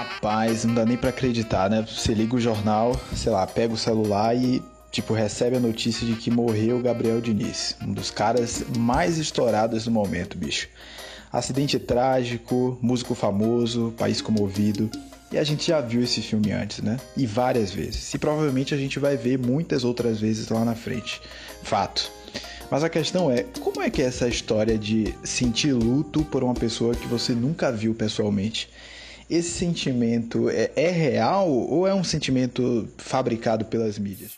Rapaz, 0.00 0.64
não 0.64 0.74
dá 0.74 0.86
nem 0.86 0.96
pra 0.96 1.10
acreditar, 1.10 1.68
né? 1.68 1.86
Você 1.86 2.14
liga 2.14 2.34
o 2.34 2.40
jornal, 2.40 2.98
sei 3.14 3.30
lá, 3.30 3.46
pega 3.46 3.74
o 3.74 3.76
celular 3.76 4.34
e, 4.34 4.62
tipo, 4.90 5.12
recebe 5.12 5.58
a 5.58 5.60
notícia 5.60 6.06
de 6.06 6.14
que 6.14 6.30
morreu 6.30 6.78
o 6.78 6.82
Gabriel 6.82 7.20
Diniz, 7.20 7.76
um 7.82 7.92
dos 7.92 8.10
caras 8.10 8.64
mais 8.78 9.18
estourados 9.18 9.84
do 9.84 9.90
momento, 9.90 10.38
bicho. 10.38 10.68
Acidente 11.30 11.78
trágico, 11.78 12.78
músico 12.80 13.14
famoso, 13.14 13.92
país 13.98 14.22
comovido. 14.22 14.90
E 15.30 15.36
a 15.36 15.44
gente 15.44 15.68
já 15.68 15.82
viu 15.82 16.02
esse 16.02 16.22
filme 16.22 16.50
antes, 16.50 16.78
né? 16.78 16.96
E 17.14 17.26
várias 17.26 17.70
vezes. 17.70 18.14
E 18.14 18.18
provavelmente 18.18 18.72
a 18.72 18.78
gente 18.78 18.98
vai 18.98 19.18
ver 19.18 19.38
muitas 19.38 19.84
outras 19.84 20.18
vezes 20.18 20.48
lá 20.48 20.64
na 20.64 20.74
frente. 20.74 21.20
Fato. 21.62 22.10
Mas 22.70 22.82
a 22.82 22.88
questão 22.88 23.30
é, 23.30 23.44
como 23.60 23.82
é 23.82 23.90
que 23.90 24.00
é 24.00 24.06
essa 24.06 24.26
história 24.26 24.78
de 24.78 25.14
sentir 25.22 25.74
luto 25.74 26.24
por 26.24 26.42
uma 26.42 26.54
pessoa 26.54 26.94
que 26.94 27.06
você 27.06 27.34
nunca 27.34 27.70
viu 27.70 27.94
pessoalmente? 27.94 28.66
Esse 29.30 29.50
sentimento 29.50 30.50
é, 30.50 30.72
é 30.74 30.90
real 30.90 31.48
ou 31.48 31.86
é 31.86 31.94
um 31.94 32.02
sentimento 32.02 32.88
fabricado 32.98 33.64
pelas 33.64 33.96
mídias? 33.96 34.32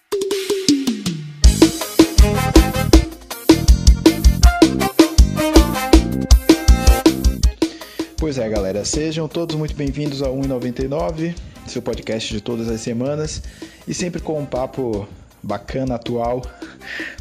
Pois 8.18 8.36
é, 8.36 8.46
galera, 8.50 8.84
sejam 8.84 9.26
todos 9.26 9.56
muito 9.56 9.74
bem-vindos 9.74 10.20
ao 10.20 10.36
1,99, 10.36 11.34
seu 11.66 11.80
podcast 11.80 12.30
de 12.30 12.42
todas 12.42 12.68
as 12.68 12.82
semanas 12.82 13.42
e 13.88 13.94
sempre 13.94 14.20
com 14.20 14.38
um 14.38 14.44
papo 14.44 15.08
bacana, 15.42 15.94
atual, 15.94 16.42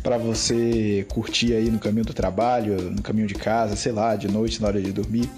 para 0.04 0.18
você 0.18 1.06
curtir 1.10 1.54
aí 1.54 1.72
no 1.72 1.80
caminho 1.80 2.06
do 2.06 2.14
trabalho, 2.14 2.92
no 2.92 3.02
caminho 3.02 3.28
de 3.28 3.36
casa, 3.36 3.78
sei 3.78 3.94
lá, 3.94 4.18
de 4.18 4.28
noite, 4.28 4.62
na 4.62 4.68
hora 4.68 4.82
de 4.82 4.92
dormir. 4.92 5.30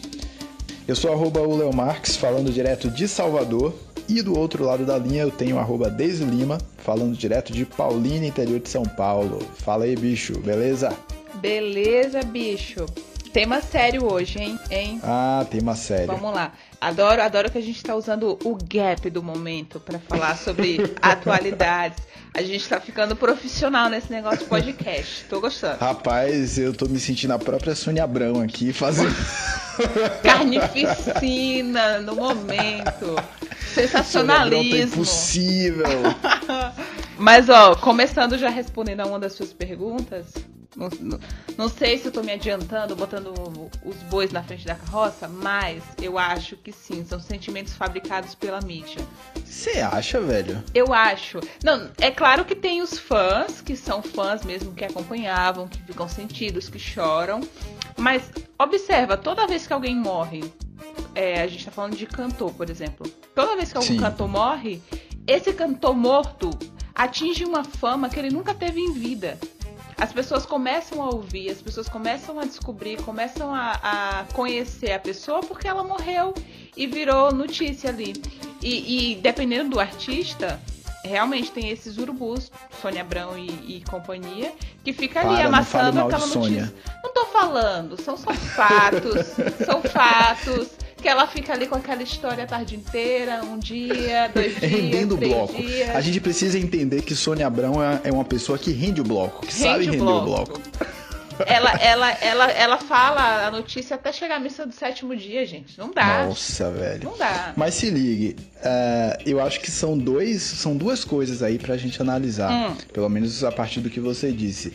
Eu 0.85 0.97
sou 0.97 1.13
arroba 1.13 1.39
o 1.39 1.55
Leo 1.55 1.73
Marques, 1.73 2.17
falando 2.17 2.51
direto 2.51 2.89
de 2.89 3.07
Salvador. 3.07 3.73
E 4.09 4.21
do 4.21 4.37
outro 4.37 4.65
lado 4.65 4.85
da 4.85 4.97
linha 4.97 5.23
eu 5.23 5.31
tenho 5.31 5.57
arroba 5.57 5.89
Deise 5.89 6.25
Lima, 6.25 6.57
falando 6.79 7.15
direto 7.15 7.53
de 7.53 7.63
Paulínia, 7.63 8.27
interior 8.27 8.59
de 8.59 8.67
São 8.67 8.83
Paulo. 8.83 9.39
Fala 9.55 9.85
aí, 9.85 9.95
bicho, 9.95 10.37
beleza? 10.39 10.93
Beleza, 11.35 12.21
bicho. 12.21 12.85
Tema 13.31 13.61
sério 13.61 14.11
hoje, 14.11 14.39
hein? 14.39 14.59
hein? 14.69 14.99
Ah, 15.01 15.45
tema 15.49 15.73
sério. 15.73 16.07
Vamos 16.07 16.35
lá. 16.35 16.51
Adoro, 16.81 17.21
adoro 17.21 17.49
que 17.49 17.57
a 17.57 17.61
gente 17.61 17.77
está 17.77 17.95
usando 17.95 18.37
o 18.43 18.57
gap 18.69 19.09
do 19.09 19.23
momento 19.23 19.79
para 19.79 19.97
falar 19.99 20.37
sobre 20.37 20.79
atualidades. 21.01 22.03
A 22.35 22.41
gente 22.41 22.61
está 22.61 22.79
ficando 22.79 23.15
profissional 23.15 23.89
nesse 23.89 24.11
negócio 24.11 24.39
de 24.39 24.45
podcast. 24.45 25.25
Tô 25.29 25.39
gostando. 25.39 25.77
Rapaz, 25.77 26.57
eu 26.57 26.73
tô 26.73 26.87
me 26.87 26.99
sentindo 26.99 27.31
a 27.31 27.37
própria 27.37 27.75
Sônia 27.75 28.03
Abrão 28.03 28.41
aqui 28.41 28.73
fazendo. 28.73 29.15
Carnificina 30.23 31.99
no 31.99 32.15
momento. 32.15 33.15
Sensacionalismo. 33.75 34.71
Tá 34.71 34.77
impossível. 34.77 35.85
Mas, 37.19 37.49
ó, 37.49 37.75
começando 37.75 38.35
já 38.35 38.49
respondendo 38.49 39.01
a 39.01 39.05
uma 39.05 39.19
das 39.19 39.33
suas 39.33 39.53
perguntas, 39.53 40.25
não, 40.75 40.89
não, 40.99 41.19
não, 41.57 41.69
sei 41.69 41.97
se 41.97 42.07
eu 42.07 42.11
tô 42.11 42.23
me 42.23 42.31
adiantando, 42.31 42.95
botando 42.95 43.33
os 43.85 43.95
bois 44.09 44.31
na 44.31 44.41
frente 44.43 44.65
da 44.65 44.75
carroça, 44.75 45.27
mas 45.27 45.83
eu 46.01 46.17
acho 46.17 46.57
que 46.57 46.71
sim, 46.71 47.05
são 47.05 47.19
sentimentos 47.19 47.73
fabricados 47.73 48.33
pela 48.35 48.59
mídia. 48.61 49.05
Você 49.45 49.79
acha, 49.79 50.19
velho? 50.19 50.63
Eu 50.73 50.93
acho. 50.93 51.39
Não, 51.63 51.89
é 51.99 52.09
claro 52.09 52.43
que 52.43 52.55
tem 52.55 52.81
os 52.81 52.97
fãs, 52.97 53.61
que 53.61 53.75
são 53.75 54.01
fãs 54.01 54.43
mesmo, 54.43 54.73
que 54.73 54.83
acompanhavam, 54.83 55.67
que 55.67 55.81
ficam 55.83 56.07
sentidos, 56.09 56.69
que 56.69 56.79
choram. 56.79 57.41
Mas 57.97 58.31
observa, 58.57 59.15
toda 59.15 59.45
vez 59.45 59.67
que 59.67 59.73
alguém 59.73 59.95
morre, 59.95 60.43
é, 61.13 61.41
a 61.41 61.47
gente 61.47 61.65
tá 61.65 61.71
falando 61.71 61.95
de 61.95 62.05
cantor, 62.05 62.51
por 62.53 62.69
exemplo. 62.69 63.07
Toda 63.35 63.55
vez 63.55 63.71
que 63.71 63.77
algum 63.77 63.93
sim. 63.93 63.99
cantor 63.99 64.27
morre, 64.27 64.81
esse 65.27 65.53
cantor 65.53 65.95
morto 65.95 66.49
atinge 66.95 67.43
uma 67.43 67.63
fama 67.63 68.09
que 68.09 68.19
ele 68.19 68.29
nunca 68.29 68.53
teve 68.53 68.79
em 68.79 68.93
vida 68.93 69.37
as 69.97 70.11
pessoas 70.11 70.45
começam 70.45 71.01
a 71.01 71.09
ouvir, 71.09 71.49
as 71.49 71.61
pessoas 71.61 71.87
começam 71.89 72.39
a 72.39 72.45
descobrir, 72.45 73.01
começam 73.03 73.53
a, 73.53 73.71
a 73.81 74.25
conhecer 74.33 74.91
a 74.91 74.99
pessoa 74.99 75.41
porque 75.41 75.67
ela 75.67 75.83
morreu 75.83 76.33
e 76.75 76.87
virou 76.87 77.31
notícia 77.31 77.89
ali. 77.89 78.13
E, 78.61 79.11
e 79.11 79.15
dependendo 79.15 79.71
do 79.71 79.79
artista, 79.79 80.59
realmente 81.03 81.51
tem 81.51 81.69
esses 81.69 81.97
urubus, 81.97 82.51
Sônia 82.81 83.01
Abrão 83.01 83.37
e, 83.37 83.77
e 83.77 83.83
companhia, 83.89 84.53
que 84.83 84.93
fica 84.93 85.19
ali 85.21 85.35
Para, 85.35 85.47
amassando 85.47 85.99
aquela 85.99 86.25
notícia. 86.25 86.41
Sônia. 86.41 86.73
Não 87.03 87.13
tô 87.13 87.25
falando, 87.25 88.01
são 88.01 88.15
só 88.15 88.33
fatos, 88.33 89.27
são 89.65 89.81
fatos 89.81 90.82
que 91.03 91.09
ela 91.09 91.27
fica 91.27 91.51
ali 91.51 91.67
com 91.67 91.75
aquela 91.75 92.01
história 92.01 92.45
a 92.45 92.47
tarde 92.47 92.77
inteira, 92.77 93.43
um 93.43 93.59
dia, 93.59 94.31
dois 94.33 94.55
dias, 94.55 94.71
Rendendo 94.71 95.15
o 95.15 95.17
bloco. 95.17 95.61
Dias. 95.61 95.89
A 95.93 95.99
gente 95.99 96.21
precisa 96.21 96.57
entender 96.57 97.01
que 97.01 97.13
Sônia 97.13 97.45
Abrão 97.45 97.83
é, 97.83 97.99
é 98.05 98.11
uma 98.11 98.23
pessoa 98.23 98.57
que 98.57 98.71
rende 98.71 99.01
o 99.01 99.03
bloco, 99.03 99.45
que 99.45 99.47
rende 99.47 99.59
sabe 99.59 99.83
render 99.83 99.97
bloco. 99.97 100.21
o 100.21 100.25
bloco. 100.25 100.61
Ela, 101.45 101.71
ela, 101.83 102.09
ela, 102.09 102.51
ela 102.51 102.77
fala 102.77 103.47
a 103.47 103.51
notícia 103.51 103.95
até 103.95 104.13
chegar 104.13 104.37
à 104.37 104.39
missa 104.39 104.65
do 104.65 104.73
sétimo 104.73 105.13
dia, 105.13 105.45
gente. 105.45 105.77
Não 105.77 105.91
dá. 105.91 106.25
Nossa, 106.25 106.71
velho. 106.71 107.03
Não 107.03 107.17
dá. 107.17 107.51
Mas 107.57 107.73
se 107.73 107.89
ligue, 107.89 108.37
uh, 108.59 109.21
eu 109.25 109.41
acho 109.41 109.59
que 109.59 109.69
são, 109.69 109.97
dois, 109.97 110.41
são 110.41 110.77
duas 110.77 111.03
coisas 111.03 111.43
aí 111.43 111.59
pra 111.59 111.75
gente 111.75 112.01
analisar. 112.01 112.49
Hum. 112.49 112.77
Pelo 112.93 113.09
menos 113.09 113.43
a 113.43 113.51
partir 113.51 113.81
do 113.81 113.89
que 113.89 113.99
você 113.99 114.31
disse. 114.31 114.71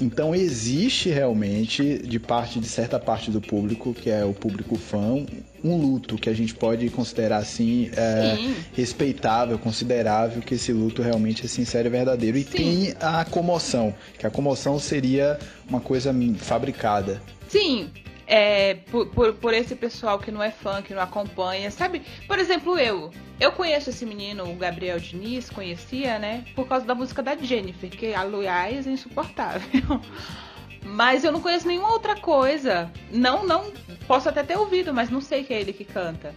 Então 0.00 0.34
existe 0.34 1.08
realmente, 1.08 1.98
de 1.98 2.18
parte 2.18 2.60
de 2.60 2.66
certa 2.66 3.00
parte 3.00 3.30
do 3.30 3.40
público, 3.40 3.94
que 3.94 4.10
é 4.10 4.22
o 4.24 4.34
público 4.34 4.76
fã, 4.76 5.24
um 5.64 5.76
luto 5.76 6.18
que 6.18 6.28
a 6.28 6.34
gente 6.34 6.54
pode 6.54 6.90
considerar 6.90 7.38
assim 7.38 7.90
é, 7.96 8.36
respeitável, 8.74 9.58
considerável, 9.58 10.42
que 10.42 10.54
esse 10.54 10.70
luto 10.70 11.00
realmente 11.00 11.46
é 11.46 11.48
sincero 11.48 11.88
e 11.88 11.90
verdadeiro. 11.90 12.36
E 12.36 12.42
Sim. 12.42 12.50
tem 12.50 12.94
a 13.00 13.24
comoção, 13.24 13.94
que 14.18 14.26
a 14.26 14.30
comoção 14.30 14.78
seria 14.78 15.38
uma 15.66 15.80
coisa 15.80 16.14
fabricada. 16.38 17.22
Sim, 17.48 17.90
é, 18.26 18.74
por, 18.90 19.06
por, 19.06 19.32
por, 19.34 19.54
esse 19.54 19.74
pessoal 19.74 20.18
que 20.18 20.30
não 20.30 20.42
é 20.42 20.50
fã, 20.50 20.82
que 20.82 20.94
não 20.94 21.02
acompanha, 21.02 21.70
sabe? 21.70 22.02
Por 22.28 22.38
exemplo, 22.38 22.78
eu. 22.78 23.10
Eu 23.40 23.52
conheço 23.52 23.88
esse 23.88 24.04
menino, 24.04 24.44
o 24.44 24.54
Gabriel 24.54 25.00
Diniz, 25.00 25.48
conhecia, 25.48 26.18
né? 26.18 26.44
Por 26.54 26.68
causa 26.68 26.84
da 26.84 26.94
música 26.94 27.22
da 27.22 27.34
Jennifer, 27.34 27.88
que, 27.88 28.12
aliás, 28.12 28.86
é 28.86 28.90
insuportável. 28.90 29.98
Mas 30.84 31.24
eu 31.24 31.32
não 31.32 31.40
conheço 31.40 31.66
nenhuma 31.66 31.90
outra 31.90 32.14
coisa. 32.16 32.92
Não, 33.10 33.46
não. 33.46 33.72
Posso 34.06 34.28
até 34.28 34.42
ter 34.42 34.56
ouvido, 34.56 34.92
mas 34.92 35.10
não 35.10 35.20
sei 35.20 35.44
que 35.44 35.52
é 35.52 35.60
ele 35.60 35.74
que 35.74 35.84
canta. 35.84 36.34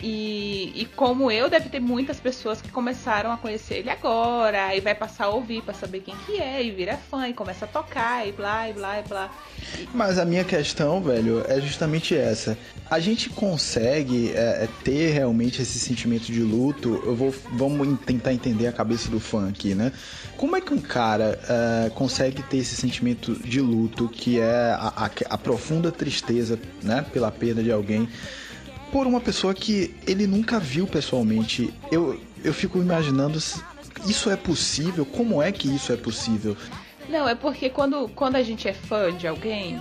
E, 0.00 0.72
e, 0.76 0.84
como 0.94 1.30
eu, 1.30 1.50
deve 1.50 1.68
ter 1.68 1.80
muitas 1.80 2.20
pessoas 2.20 2.62
que 2.62 2.70
começaram 2.70 3.32
a 3.32 3.36
conhecer 3.36 3.78
ele 3.78 3.90
agora, 3.90 4.74
e 4.74 4.80
vai 4.80 4.94
passar 4.94 5.24
a 5.24 5.28
ouvir 5.30 5.60
para 5.62 5.74
saber 5.74 6.00
quem 6.00 6.14
que 6.24 6.38
é, 6.38 6.62
e 6.62 6.70
vira 6.70 6.96
fã, 6.96 7.28
e 7.28 7.34
começa 7.34 7.64
a 7.64 7.68
tocar, 7.68 8.26
e 8.26 8.30
blá, 8.30 8.68
e 8.68 8.72
blá, 8.72 9.00
e 9.00 9.02
blá. 9.02 9.30
Mas 9.92 10.16
a 10.18 10.24
minha 10.24 10.44
questão, 10.44 11.02
velho, 11.02 11.44
é 11.48 11.60
justamente 11.60 12.14
essa. 12.16 12.56
A 12.88 13.00
gente 13.00 13.28
consegue 13.30 14.30
é, 14.30 14.64
é, 14.64 14.68
ter 14.84 15.10
realmente 15.10 15.60
esse 15.62 15.80
sentimento 15.80 16.26
de 16.26 16.40
luto. 16.40 17.02
Eu 17.04 17.16
vou 17.16 17.34
vamos 17.52 17.98
tentar 18.06 18.32
entender 18.32 18.68
a 18.68 18.72
cabeça 18.72 19.10
do 19.10 19.18
fã 19.18 19.48
aqui, 19.48 19.74
né? 19.74 19.92
Como 20.36 20.56
é 20.56 20.60
que 20.60 20.72
um 20.72 20.80
cara 20.80 21.38
é, 21.48 21.90
consegue 21.90 22.40
ter 22.44 22.58
esse 22.58 22.76
sentimento 22.76 23.34
de 23.34 23.60
luto, 23.60 24.08
que 24.08 24.38
é 24.38 24.76
a, 24.78 24.92
a, 24.96 25.10
a 25.30 25.38
profunda 25.38 25.90
tristeza, 25.90 26.58
né, 26.82 27.04
pela 27.12 27.32
perda 27.32 27.62
de 27.62 27.72
alguém? 27.72 28.08
Por 28.92 29.06
uma 29.06 29.20
pessoa 29.20 29.54
que 29.54 29.94
ele 30.06 30.26
nunca 30.26 30.58
viu 30.58 30.86
pessoalmente. 30.86 31.72
Eu, 31.90 32.20
eu 32.44 32.54
fico 32.54 32.78
imaginando 32.78 33.38
isso 34.06 34.30
é 34.30 34.36
possível? 34.36 35.04
Como 35.04 35.42
é 35.42 35.50
que 35.52 35.68
isso 35.74 35.92
é 35.92 35.96
possível? 35.96 36.56
Não, 37.08 37.28
é 37.28 37.34
porque 37.34 37.70
quando, 37.70 38.08
quando 38.10 38.36
a 38.36 38.42
gente 38.42 38.68
é 38.68 38.72
fã 38.72 39.12
de 39.16 39.26
alguém, 39.26 39.80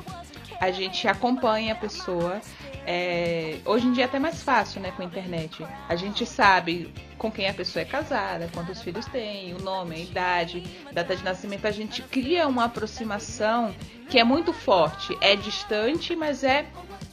a 0.59 0.72
gente 0.72 1.07
acompanha 1.07 1.73
a 1.73 1.75
pessoa. 1.75 2.41
É, 2.85 3.58
hoje 3.66 3.87
em 3.87 3.91
dia 3.91 4.03
é 4.03 4.08
até 4.08 4.17
mais 4.17 4.41
fácil, 4.41 4.79
né, 4.79 4.91
com 4.91 5.02
a 5.02 5.05
internet. 5.05 5.66
A 5.90 5.96
gente 5.96 6.26
sabe 6.26 6.93
com 7.17 7.29
quem 7.29 7.49
a 7.49 7.53
pessoa 7.53 7.81
é 7.81 7.85
casada, 7.85 8.49
quantos 8.53 8.81
filhos 8.81 9.05
tem, 9.08 9.53
o 9.53 9.61
nome, 9.61 9.96
a 9.96 9.99
idade, 9.99 10.64
data 10.93 11.16
de 11.16 11.23
nascimento. 11.23 11.66
A 11.66 11.72
gente 11.72 12.02
cria 12.02 12.47
uma 12.47 12.66
aproximação 12.66 13.76
que 14.09 14.17
é 14.17 14.23
muito 14.23 14.53
forte. 14.53 15.17
É 15.20 15.35
distante, 15.35 16.16
mas 16.16 16.43
é 16.43 16.66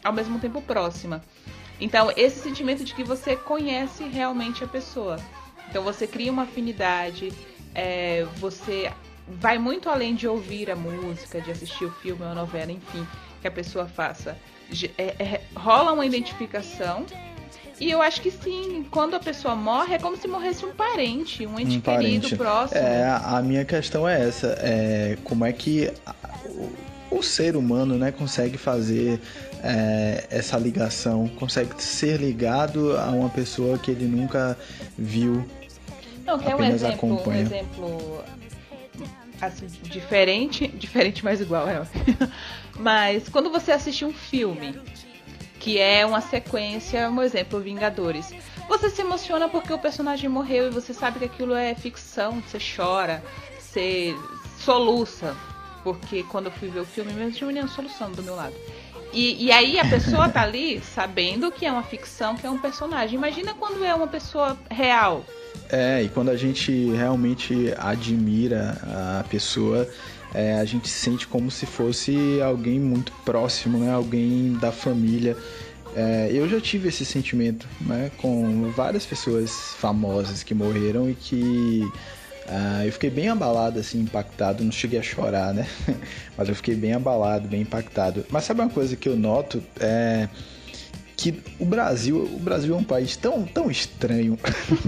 ao 0.04 0.12
mesmo 0.12 0.38
tempo 0.38 0.62
próxima. 0.62 1.22
Então, 1.80 2.10
esse 2.16 2.40
sentimento 2.40 2.84
de 2.84 2.94
que 2.94 3.02
você 3.02 3.36
conhece 3.36 4.04
realmente 4.04 4.62
a 4.62 4.66
pessoa. 4.66 5.18
Então, 5.68 5.82
você 5.82 6.06
cria 6.06 6.30
uma 6.30 6.44
afinidade, 6.44 7.32
é, 7.74 8.26
você 8.36 8.90
vai 9.26 9.58
muito 9.58 9.88
além 9.88 10.14
de 10.14 10.28
ouvir 10.28 10.70
a 10.70 10.76
música, 10.76 11.40
de 11.40 11.50
assistir 11.50 11.84
o 11.84 11.90
filme 11.90 12.22
ou 12.22 12.28
a 12.28 12.34
novela, 12.34 12.70
enfim, 12.70 13.06
que 13.40 13.48
a 13.48 13.50
pessoa 13.50 13.86
faça. 13.86 14.36
É, 14.96 15.04
é, 15.18 15.40
rola 15.56 15.92
uma 15.92 16.06
identificação. 16.06 17.04
E 17.80 17.90
eu 17.90 18.00
acho 18.00 18.20
que 18.20 18.30
sim, 18.30 18.86
quando 18.90 19.14
a 19.14 19.20
pessoa 19.20 19.56
morre, 19.56 19.94
é 19.94 19.98
como 19.98 20.16
se 20.16 20.28
morresse 20.28 20.64
um 20.64 20.72
parente, 20.72 21.44
um 21.44 21.58
ente 21.58 21.78
um 21.78 21.80
querido 21.80 22.36
próximo. 22.36 22.80
É, 22.80 23.04
a 23.04 23.42
minha 23.42 23.64
questão 23.64 24.08
é 24.08 24.28
essa: 24.28 24.56
é, 24.60 25.18
como 25.24 25.44
é 25.44 25.52
que 25.52 25.92
o 27.16 27.22
ser 27.22 27.56
humano, 27.56 27.96
né, 27.96 28.10
consegue 28.10 28.58
fazer 28.58 29.20
é, 29.62 30.26
essa 30.30 30.58
ligação, 30.58 31.28
consegue 31.28 31.82
ser 31.82 32.20
ligado 32.20 32.96
a 32.96 33.10
uma 33.10 33.28
pessoa 33.28 33.78
que 33.78 33.90
ele 33.90 34.06
nunca 34.06 34.58
viu. 34.96 35.44
Não, 36.24 36.38
que 36.38 36.50
é 36.50 36.56
um 36.56 36.64
exemplo, 36.64 36.94
acompanha. 36.94 37.38
um 37.38 37.46
exemplo 37.46 38.24
assim, 39.40 39.66
diferente, 39.82 40.68
diferente 40.76 41.24
mas 41.24 41.40
igual, 41.40 41.68
é. 41.68 41.82
mas 42.78 43.28
quando 43.28 43.50
você 43.50 43.72
assiste 43.72 44.04
um 44.04 44.12
filme 44.12 44.74
que 45.64 45.78
é 45.78 46.04
uma 46.04 46.20
sequência, 46.20 47.08
um 47.08 47.22
exemplo, 47.22 47.58
Vingadores. 47.58 48.34
Você 48.68 48.90
se 48.90 49.00
emociona 49.00 49.48
porque 49.48 49.72
o 49.72 49.78
personagem 49.78 50.28
morreu 50.28 50.66
e 50.66 50.70
você 50.70 50.92
sabe 50.92 51.18
que 51.18 51.24
aquilo 51.24 51.54
é 51.54 51.74
ficção, 51.74 52.42
você 52.42 52.58
chora, 52.58 53.22
você 53.58 54.14
soluça. 54.58 55.34
Porque 55.84 56.24
quando 56.24 56.46
eu 56.46 56.52
fui 56.52 56.68
ver 56.68 56.80
o 56.80 56.84
filme, 56.84 57.12
mesmo 57.12 57.32
tinha 57.32 57.48
uma 57.48 57.68
solução 57.68 58.10
do 58.10 58.22
meu 58.22 58.34
lado. 58.34 58.54
E, 59.12 59.44
e, 59.44 59.52
aí 59.52 59.78
a 59.78 59.88
pessoa 59.88 60.28
tá 60.28 60.42
ali 60.42 60.80
sabendo 60.94 61.52
que 61.52 61.64
é 61.64 61.70
uma 61.70 61.84
ficção, 61.84 62.34
que 62.34 62.44
é 62.44 62.50
um 62.50 62.58
personagem. 62.58 63.16
Imagina 63.16 63.54
quando 63.54 63.84
é 63.84 63.94
uma 63.94 64.08
pessoa 64.08 64.58
real. 64.68 65.24
É, 65.70 66.02
e 66.02 66.08
quando 66.08 66.30
a 66.30 66.36
gente 66.36 66.90
realmente 66.90 67.72
admira 67.78 68.76
a 69.20 69.24
pessoa, 69.24 69.88
é, 70.34 70.54
a 70.54 70.64
gente 70.64 70.88
sente 70.88 71.28
como 71.28 71.48
se 71.48 71.64
fosse 71.64 72.42
alguém 72.42 72.80
muito 72.80 73.12
próximo, 73.24 73.78
né? 73.78 73.92
Alguém 73.92 74.54
da 74.54 74.72
família. 74.72 75.36
É, 75.94 76.28
eu 76.32 76.48
já 76.48 76.60
tive 76.60 76.88
esse 76.88 77.04
sentimento, 77.04 77.68
né? 77.80 78.10
Com 78.18 78.68
várias 78.72 79.06
pessoas 79.06 79.74
famosas 79.78 80.42
que 80.42 80.52
morreram 80.52 81.08
e 81.08 81.14
que 81.14 81.88
Uh, 82.46 82.84
eu 82.84 82.92
fiquei 82.92 83.10
bem 83.10 83.28
abalado, 83.28 83.78
assim, 83.78 84.00
impactado. 84.00 84.62
Não 84.62 84.72
cheguei 84.72 84.98
a 84.98 85.02
chorar, 85.02 85.54
né? 85.54 85.66
Mas 86.36 86.48
eu 86.48 86.54
fiquei 86.54 86.74
bem 86.74 86.92
abalado, 86.92 87.48
bem 87.48 87.62
impactado. 87.62 88.24
Mas 88.30 88.44
sabe 88.44 88.60
uma 88.60 88.70
coisa 88.70 88.96
que 88.96 89.08
eu 89.08 89.16
noto? 89.16 89.62
É 89.80 90.28
que 91.16 91.34
o 91.58 91.64
Brasil, 91.64 92.24
o 92.24 92.38
Brasil 92.38 92.74
é 92.74 92.76
um 92.76 92.84
país 92.84 93.16
tão, 93.16 93.44
tão 93.44 93.70
estranho, 93.70 94.38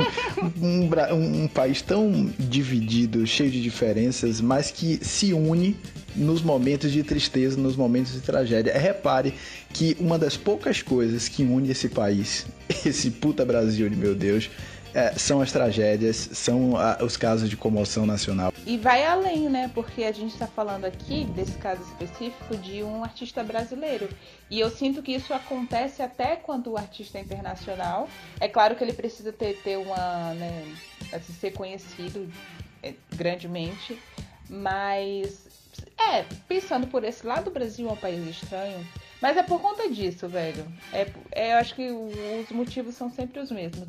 um, 0.60 0.88
um, 1.14 1.44
um, 1.44 1.48
país 1.48 1.80
tão 1.80 2.30
dividido, 2.38 3.26
cheio 3.26 3.50
de 3.50 3.62
diferenças, 3.62 4.40
mas 4.40 4.70
que 4.70 4.98
se 5.02 5.32
une 5.32 5.76
nos 6.14 6.42
momentos 6.42 6.92
de 6.92 7.02
tristeza, 7.02 7.56
nos 7.56 7.76
momentos 7.76 8.12
de 8.12 8.20
tragédia. 8.20 8.76
Repare 8.76 9.34
que 9.72 9.96
uma 10.00 10.18
das 10.18 10.36
poucas 10.36 10.82
coisas 10.82 11.28
que 11.28 11.42
une 11.42 11.70
esse 11.70 11.88
país, 11.88 12.46
esse 12.84 13.10
puta 13.10 13.44
Brasil 13.44 13.88
de 13.88 13.96
meu 13.96 14.14
Deus, 14.14 14.50
é, 14.96 15.12
são 15.12 15.43
as 15.43 15.52
tragédias, 15.52 16.16
são 16.16 16.75
a, 16.75 17.04
os 17.04 17.19
casos 17.19 17.50
de 17.50 17.56
comoção 17.56 18.06
nacional. 18.06 18.50
E 18.64 18.78
vai 18.78 19.04
além, 19.04 19.50
né? 19.50 19.70
Porque 19.75 20.02
a 20.04 20.10
gente 20.10 20.32
está 20.32 20.46
falando 20.46 20.87
aqui, 20.87 21.26
desse 21.26 21.58
caso 21.58 21.82
específico, 21.82 22.56
de 22.56 22.82
um 22.82 23.04
artista 23.04 23.44
brasileiro. 23.44 24.08
E 24.50 24.58
eu 24.58 24.70
sinto 24.70 25.02
que 25.02 25.12
isso 25.12 25.34
acontece 25.34 26.00
até 26.00 26.37
quando 26.37 26.72
o 26.72 26.78
artista 26.78 27.19
é 27.19 27.20
internacional. 27.20 28.08
É 28.40 28.48
claro 28.48 28.75
que 28.75 28.82
ele 28.82 28.94
precisa 28.94 29.31
ter, 29.31 29.60
ter 29.62 29.76
uma. 29.76 30.32
Né, 30.32 30.64
assim, 31.12 31.34
ser 31.34 31.50
conhecido 31.50 32.26
é, 32.82 32.94
grandemente. 33.14 33.99
Mas. 34.49 35.44
É, 35.99 36.25
pensando 36.49 36.87
por 36.87 37.04
esse 37.04 37.26
lado, 37.26 37.49
o 37.49 37.52
Brasil 37.52 37.87
é 37.87 37.92
um 37.92 37.96
país 37.96 38.26
estranho. 38.26 38.82
Mas 39.20 39.37
é 39.37 39.42
por 39.42 39.60
conta 39.60 39.90
disso, 39.90 40.26
velho. 40.26 40.66
É, 40.90 41.06
é, 41.32 41.52
eu 41.52 41.58
acho 41.58 41.75
que 41.75 41.90
os 41.90 42.50
motivos 42.50 42.94
são 42.94 43.10
sempre 43.10 43.40
os 43.40 43.50
mesmos. 43.50 43.87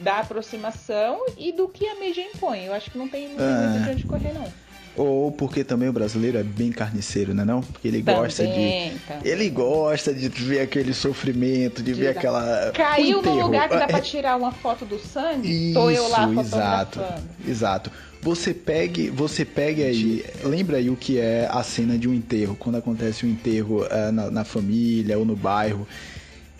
Da 0.00 0.20
aproximação 0.20 1.26
e 1.36 1.52
do 1.52 1.68
que 1.68 1.86
a 1.86 1.94
mídia 1.96 2.22
impõe. 2.22 2.64
Eu 2.64 2.72
acho 2.72 2.90
que 2.90 2.98
não 2.98 3.08
tem, 3.08 3.28
muito 3.28 3.84
de 3.84 3.90
onde 3.90 4.04
correr, 4.04 4.32
não. 4.32 4.50
Ou 4.96 5.30
porque 5.30 5.62
também 5.62 5.88
o 5.88 5.92
brasileiro 5.92 6.36
é 6.36 6.42
bem 6.42 6.72
carniceiro, 6.72 7.32
né 7.32 7.44
não? 7.44 7.62
Porque 7.62 7.86
ele 7.86 8.02
também, 8.02 8.22
gosta 8.22 8.44
de. 8.44 8.52
Também. 8.52 8.92
Ele 9.24 9.48
gosta 9.48 10.12
de 10.12 10.28
ver 10.28 10.60
aquele 10.60 10.92
sofrimento, 10.92 11.82
de, 11.82 11.92
de 11.92 12.00
ver 12.00 12.08
aquela. 12.08 12.72
Caiu 12.74 13.22
no 13.22 13.42
lugar 13.42 13.68
que 13.68 13.76
dá 13.76 13.86
pra 13.86 13.98
é. 13.98 14.02
tirar 14.02 14.36
uma 14.36 14.50
foto 14.50 14.84
do 14.84 14.98
sangue? 14.98 15.70
Isso, 15.70 15.74
tô 15.74 15.90
eu 15.90 16.08
lá 16.08 16.28
exato. 16.32 17.00
Exato. 17.46 17.90
Você 18.20 18.52
pegue, 18.52 19.08
você 19.08 19.44
pegue 19.44 19.82
aí, 19.82 20.24
lembra 20.44 20.76
aí 20.76 20.90
o 20.90 20.96
que 20.96 21.18
é 21.18 21.48
a 21.50 21.62
cena 21.62 21.96
de 21.96 22.06
um 22.06 22.12
enterro, 22.12 22.54
quando 22.58 22.76
acontece 22.76 23.24
um 23.24 23.30
enterro 23.30 23.84
uh, 23.84 24.12
na, 24.12 24.30
na 24.30 24.44
família 24.44 25.18
ou 25.18 25.24
no 25.24 25.34
bairro 25.34 25.86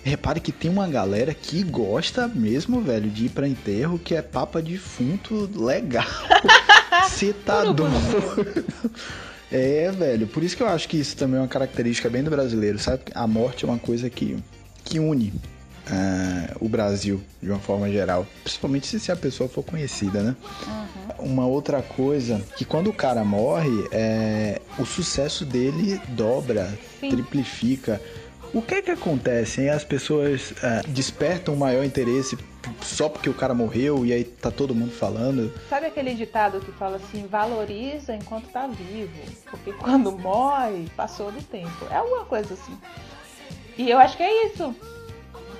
Repare 0.02 0.40
que 0.40 0.50
tem 0.50 0.70
uma 0.70 0.88
galera 0.88 1.34
que 1.34 1.62
gosta 1.62 2.26
mesmo, 2.26 2.80
velho, 2.80 3.10
de 3.10 3.26
ir 3.26 3.28
pra 3.28 3.46
enterro, 3.46 3.98
que 3.98 4.14
é 4.14 4.22
papa 4.22 4.62
defunto 4.62 5.48
legal. 5.54 6.06
Você 7.08 7.32
tá 7.32 7.64
doido. 7.64 7.94
É, 9.52 9.90
velho, 9.90 10.28
por 10.28 10.44
isso 10.44 10.56
que 10.56 10.62
eu 10.62 10.68
acho 10.68 10.88
que 10.88 10.96
isso 10.96 11.16
também 11.16 11.36
é 11.36 11.42
uma 11.42 11.48
característica 11.48 12.08
bem 12.08 12.22
do 12.22 12.30
brasileiro, 12.30 12.78
sabe? 12.78 13.02
A 13.12 13.26
morte 13.26 13.64
é 13.64 13.68
uma 13.68 13.78
coisa 13.78 14.08
que, 14.08 14.38
que 14.84 15.00
une 15.00 15.32
uh, 15.90 16.64
o 16.64 16.68
Brasil 16.68 17.20
de 17.42 17.50
uma 17.50 17.58
forma 17.58 17.90
geral, 17.90 18.26
principalmente 18.44 18.86
se, 18.86 19.00
se 19.00 19.10
a 19.10 19.16
pessoa 19.16 19.48
for 19.48 19.64
conhecida, 19.64 20.22
né? 20.22 20.36
Uhum. 21.18 21.32
Uma 21.32 21.46
outra 21.46 21.82
coisa, 21.82 22.40
que 22.56 22.64
quando 22.64 22.90
o 22.90 22.92
cara 22.92 23.24
morre, 23.24 23.88
é, 23.90 24.60
o 24.78 24.86
sucesso 24.86 25.44
dele 25.44 26.00
dobra, 26.08 26.72
Sim. 27.00 27.10
triplifica 27.10 28.00
o 28.52 28.62
que 28.62 28.74
é 28.74 28.82
que 28.82 28.90
acontece, 28.90 29.62
hein? 29.62 29.70
As 29.70 29.84
pessoas 29.84 30.52
é, 30.62 30.82
despertam 30.88 31.54
maior 31.56 31.84
interesse 31.84 32.36
só 32.82 33.08
porque 33.08 33.30
o 33.30 33.34
cara 33.34 33.54
morreu 33.54 34.04
e 34.04 34.12
aí 34.12 34.24
tá 34.24 34.50
todo 34.50 34.74
mundo 34.74 34.92
falando. 34.92 35.52
Sabe 35.68 35.86
aquele 35.86 36.14
ditado 36.14 36.60
que 36.60 36.72
fala 36.72 36.96
assim, 36.96 37.26
valoriza 37.26 38.14
enquanto 38.14 38.48
tá 38.48 38.66
vivo, 38.66 39.18
porque 39.50 39.72
quando 39.72 40.12
morre, 40.18 40.88
passou 40.96 41.30
do 41.30 41.42
tempo. 41.42 41.86
É 41.90 41.96
alguma 41.96 42.24
coisa 42.24 42.54
assim. 42.54 42.76
E 43.78 43.90
eu 43.90 43.98
acho 43.98 44.16
que 44.16 44.22
é 44.22 44.46
isso. 44.46 44.74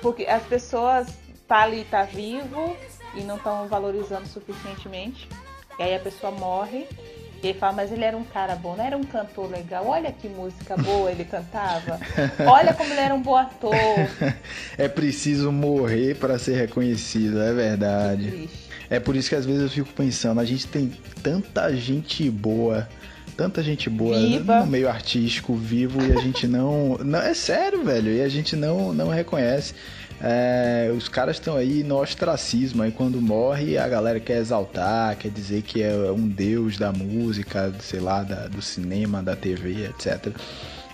Porque 0.01 0.25
as 0.25 0.43
pessoas 0.43 1.07
tá 1.47 1.61
ali, 1.61 1.85
tá 1.85 2.03
vivo 2.03 2.75
e 3.15 3.21
não 3.21 3.37
estão 3.37 3.67
valorizando 3.67 4.27
suficientemente. 4.27 5.27
E 5.79 5.83
aí 5.83 5.95
a 5.95 5.99
pessoa 5.99 6.31
morre 6.31 6.87
e 7.43 7.47
ele 7.47 7.57
fala, 7.57 7.73
mas 7.73 7.91
ele 7.91 8.03
era 8.03 8.15
um 8.15 8.23
cara 8.23 8.55
bom, 8.55 8.75
não 8.75 8.85
era 8.85 8.95
um 8.95 9.03
cantor 9.03 9.49
legal. 9.49 9.87
Olha 9.87 10.11
que 10.11 10.27
música 10.27 10.77
boa 10.77 11.11
ele 11.11 11.25
cantava. 11.25 11.99
Olha 12.45 12.73
como 12.73 12.93
ele 12.93 12.99
era 12.99 13.15
um 13.15 13.21
bom 13.21 13.35
ator. 13.35 13.73
É 14.77 14.87
preciso 14.87 15.51
morrer 15.51 16.15
para 16.15 16.39
ser 16.39 16.55
reconhecido, 16.55 17.41
é 17.41 17.53
verdade. 17.53 18.49
É 18.89 18.99
por 18.99 19.15
isso 19.15 19.29
que 19.29 19.35
às 19.35 19.45
vezes 19.45 19.61
eu 19.61 19.69
fico 19.69 19.89
pensando, 19.93 20.39
a 20.39 20.45
gente 20.45 20.67
tem 20.67 20.91
tanta 21.21 21.73
gente 21.75 22.29
boa, 22.29 22.87
tanta 23.37 23.61
gente 23.63 23.89
boa 23.89 24.19
Viva. 24.19 24.59
no 24.61 24.67
meio 24.67 24.89
artístico, 24.89 25.55
vivo, 25.55 26.01
e 26.03 26.11
a 26.11 26.21
gente 26.21 26.47
não. 26.47 26.97
não 27.03 27.19
é 27.19 27.33
sério, 27.33 27.83
velho, 27.83 28.11
e 28.11 28.21
a 28.21 28.29
gente 28.29 28.55
não, 28.55 28.93
não 28.93 29.09
reconhece. 29.09 29.73
É, 30.23 30.91
os 30.95 31.09
caras 31.09 31.37
estão 31.37 31.55
aí 31.55 31.83
no 31.83 31.99
ostracismo, 31.99 32.83
aí 32.83 32.91
quando 32.91 33.19
morre 33.19 33.77
a 33.77 33.87
galera 33.87 34.19
quer 34.19 34.37
exaltar, 34.37 35.17
quer 35.17 35.31
dizer 35.31 35.63
que 35.63 35.81
é 35.81 36.11
um 36.11 36.27
deus 36.27 36.77
da 36.77 36.91
música, 36.91 37.73
sei 37.79 37.99
lá, 37.99 38.21
da, 38.21 38.47
do 38.47 38.61
cinema, 38.61 39.23
da 39.23 39.35
TV, 39.35 39.85
etc. 39.85 40.35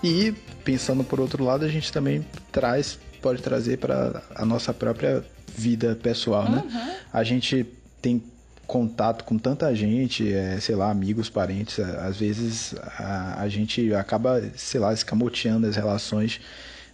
E 0.01 0.33
pensando 0.63 1.03
por 1.03 1.19
outro 1.19 1.43
lado, 1.43 1.65
a 1.65 1.67
gente 1.67 1.91
também 1.91 2.25
traz, 2.51 2.97
pode 3.21 3.41
trazer 3.41 3.77
para 3.77 4.21
a 4.33 4.45
nossa 4.45 4.73
própria 4.73 5.23
vida 5.57 5.97
pessoal, 6.01 6.49
né? 6.49 6.63
Uhum. 6.65 6.93
A 7.11 7.23
gente 7.23 7.65
tem 8.01 8.23
contato 8.65 9.23
com 9.23 9.37
tanta 9.37 9.73
gente, 9.73 10.31
é, 10.31 10.59
sei 10.59 10.75
lá, 10.75 10.91
amigos, 10.91 11.29
parentes, 11.29 11.79
às 11.79 12.17
vezes 12.17 12.75
a, 12.97 13.41
a 13.41 13.49
gente 13.49 13.93
acaba, 13.93 14.41
sei 14.55 14.79
lá, 14.79 14.93
escamoteando 14.93 15.67
as 15.67 15.75
relações 15.75 16.39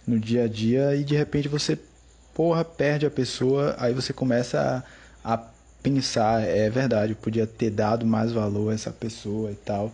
no 0.06 0.18
dia 0.18 0.44
a 0.44 0.48
dia 0.48 0.94
e 0.96 1.02
de 1.02 1.16
repente 1.16 1.48
você 1.48 1.78
porra, 2.34 2.64
perde 2.64 3.06
a 3.06 3.10
pessoa, 3.10 3.76
aí 3.78 3.94
você 3.94 4.12
começa 4.12 4.84
a, 5.24 5.34
a 5.34 5.38
pensar, 5.82 6.42
é 6.42 6.68
verdade, 6.68 7.12
eu 7.12 7.16
podia 7.16 7.46
ter 7.46 7.70
dado 7.70 8.04
mais 8.04 8.32
valor 8.32 8.70
a 8.70 8.74
essa 8.74 8.90
pessoa 8.90 9.52
e 9.52 9.54
tal. 9.54 9.92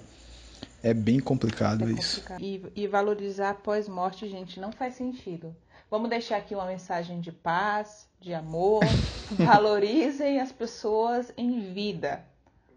É 0.83 0.95
bem 0.95 1.21
complicado, 1.21 1.85
é 1.85 1.93
isso. 1.93 2.23
E, 2.41 2.63
e 2.75 2.87
valorizar 2.87 3.51
após 3.51 3.87
morte, 3.87 4.29
gente, 4.29 4.59
não 4.59 4.73
faz 4.73 4.95
sentido. 4.95 5.55
Vamos 5.91 6.09
deixar 6.09 6.39
aqui 6.39 6.55
uma 6.55 6.65
mensagem 6.65 7.21
de 7.21 7.31
paz, 7.31 8.07
de 8.19 8.33
amor. 8.33 8.81
Valorizem 9.37 10.41
as 10.41 10.53
pessoas 10.53 11.33
em 11.37 11.73
vida. 11.73 12.25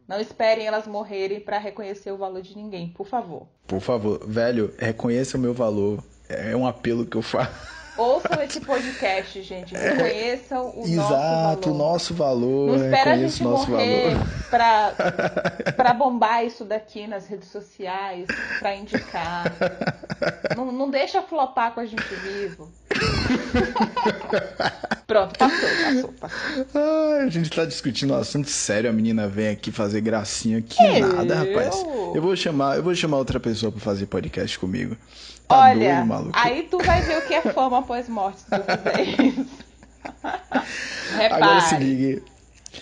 Não 0.08 0.20
esperem 0.20 0.66
elas 0.66 0.86
morrerem 0.86 1.40
para 1.40 1.58
reconhecer 1.58 2.12
o 2.12 2.18
valor 2.18 2.42
de 2.42 2.58
ninguém, 2.58 2.90
por 2.90 3.08
favor. 3.08 3.48
Por 3.66 3.80
favor, 3.80 4.28
velho, 4.28 4.74
reconheça 4.78 5.38
o 5.38 5.40
meu 5.40 5.54
valor. 5.54 6.04
É 6.28 6.56
um 6.56 6.68
apelo 6.68 7.06
que 7.06 7.16
eu 7.16 7.22
faço. 7.22 7.83
Ouçam 7.98 8.42
esse 8.42 8.60
podcast, 8.60 9.42
gente. 9.42 9.76
É, 9.76 9.94
reconheçam 9.94 10.74
o 10.76 10.84
Exato, 10.84 10.90
nosso 10.90 11.14
valor. 11.14 11.46
Exato, 11.46 11.70
o 11.70 11.74
nosso 11.74 12.14
valor. 12.14 12.68
Não 12.68 12.86
espera 12.86 13.14
a 13.14 13.18
gente 13.18 13.44
morrer 13.44 14.16
pra, 14.50 14.94
pra 15.78 15.94
bombar 15.94 16.46
isso 16.46 16.66
daqui 16.66 17.06
nas 17.06 17.28
redes 17.28 17.50
sociais, 17.50 18.26
pra 18.60 18.76
indicar. 18.76 19.54
Não, 20.56 20.72
não 20.72 20.90
deixa 20.90 21.22
flopar 21.22 21.74
com 21.74 21.80
a 21.80 21.86
gente 21.86 22.16
vivo. 22.16 22.72
Pronto, 25.08 25.38
passou, 25.38 25.70
passou, 25.70 26.14
passou. 26.14 26.68
Ah, 26.74 27.24
a 27.26 27.30
gente 27.30 27.50
tá 27.50 27.66
discutindo 27.66 28.14
um 28.14 28.18
assunto 28.18 28.50
sério, 28.50 28.90
a 28.90 28.94
menina 28.94 29.28
vem 29.28 29.50
aqui 29.50 29.72
fazer 29.72 30.02
gracinha. 30.02 30.62
Que 30.62 30.82
Eu? 30.84 31.08
nada, 31.08 31.36
rapaz. 31.36 31.76
Eu 32.16 32.22
vou 32.22 32.36
chamar, 32.36 32.78
eu 32.78 32.84
vou 32.84 32.96
chamar 32.96 33.18
outra 33.18 33.40
pessoa 33.40 33.72
pra 33.72 33.82
fazer 33.82 34.06
podcast 34.08 34.58
comigo. 34.58 34.96
Tá 35.48 35.60
Olha, 35.60 35.96
doido, 35.96 36.08
maluco? 36.08 36.32
aí 36.34 36.64
tu 36.64 36.78
vai 36.80 37.02
ver 37.02 37.18
o 37.18 37.22
que 37.28 37.34
é 37.34 37.42
fama 37.42 37.80
após 37.80 38.08
morte 38.08 38.40
se 38.40 38.46
tu 38.46 38.62
fizer 38.64 39.26
isso. 39.28 39.46
Agora 41.32 41.62
se 41.62 41.76
ligue. 41.78 42.24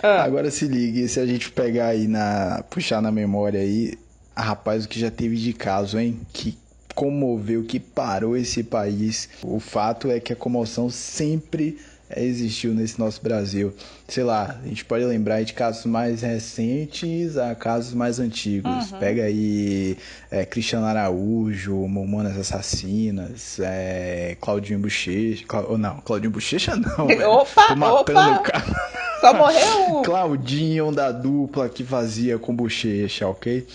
Ah. 0.01 0.23
Agora 0.23 0.49
se 0.51 0.65
ligue, 0.67 1.07
se 1.07 1.19
a 1.19 1.25
gente 1.25 1.51
pegar 1.51 1.87
aí 1.87 2.07
na. 2.07 2.63
puxar 2.69 3.01
na 3.01 3.11
memória 3.11 3.59
aí, 3.59 3.97
rapaz, 4.35 4.85
o 4.85 4.87
que 4.87 4.99
já 4.99 5.11
teve 5.11 5.35
de 5.35 5.53
caso, 5.53 5.99
hein? 5.99 6.21
Que 6.31 6.57
comoveu, 6.93 7.63
que 7.63 7.79
parou 7.79 8.35
esse 8.35 8.63
país. 8.63 9.29
O 9.43 9.59
fato 9.59 10.09
é 10.09 10.19
que 10.19 10.33
a 10.33 10.35
comoção 10.35 10.89
sempre 10.89 11.77
existiu 12.15 12.73
nesse 12.73 12.99
nosso 12.99 13.21
Brasil. 13.21 13.73
Sei 14.07 14.23
lá, 14.23 14.59
a 14.63 14.67
gente 14.67 14.83
pode 14.83 15.05
lembrar 15.05 15.43
de 15.43 15.53
casos 15.53 15.85
mais 15.85 16.21
recentes 16.21 17.37
a 17.37 17.55
casos 17.55 17.93
mais 17.93 18.19
antigos. 18.19 18.91
Uhum. 18.91 18.99
Pega 18.99 19.23
aí 19.23 19.97
é, 20.29 20.45
Cristiano 20.45 20.85
Araújo, 20.85 21.75
Mamonas 21.87 22.37
Assassinas, 22.37 23.59
é, 23.59 24.35
Claudinho 24.41 24.79
Bochecha. 24.79 25.45
Ou 25.67 25.77
não, 25.77 25.97
Claudinho 26.01 26.31
Bochecha 26.31 26.75
não. 26.75 27.07
velho. 27.07 27.29
Opa, 27.31 27.67
Tô 27.67 27.75
matando 27.75 28.19
opa. 28.19 28.39
o 28.39 28.43
cara. 28.43 28.91
Só 29.21 29.33
morreu 29.33 29.99
um. 29.99 30.01
Claudinho 30.03 30.91
da 30.91 31.11
dupla 31.11 31.69
que 31.69 31.83
fazia 31.83 32.37
com 32.39 32.55
bochecha, 32.55 33.27
ok? 33.27 33.65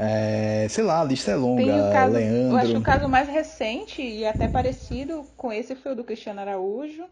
É, 0.00 0.68
sei 0.70 0.84
lá, 0.84 1.00
a 1.00 1.04
lista 1.04 1.32
é 1.32 1.34
longa. 1.34 1.90
Caso, 1.92 2.12
Leandro. 2.12 2.52
eu 2.52 2.56
acho 2.56 2.70
que 2.70 2.78
o 2.78 2.82
caso 2.82 3.08
mais 3.08 3.28
recente 3.28 4.00
e 4.00 4.24
até 4.24 4.46
parecido 4.46 5.24
com 5.36 5.52
esse 5.52 5.74
foi 5.74 5.90
o 5.92 5.96
do 5.96 6.04
Cristiano 6.04 6.40
Araújo. 6.40 7.04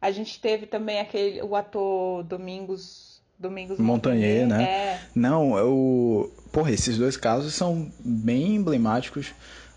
A 0.00 0.12
gente 0.12 0.40
teve 0.40 0.66
também 0.66 1.00
aquele 1.00 1.42
o 1.42 1.56
ator 1.56 2.22
Domingos 2.22 3.20
Domingos 3.36 3.80
Montagnier, 3.80 4.46
né? 4.46 4.62
É. 4.62 5.00
Não, 5.12 5.58
eu. 5.58 6.32
Porra, 6.52 6.70
esses 6.70 6.96
dois 6.96 7.16
casos 7.16 7.52
são 7.52 7.90
bem 7.98 8.54
emblemáticos. 8.54 9.34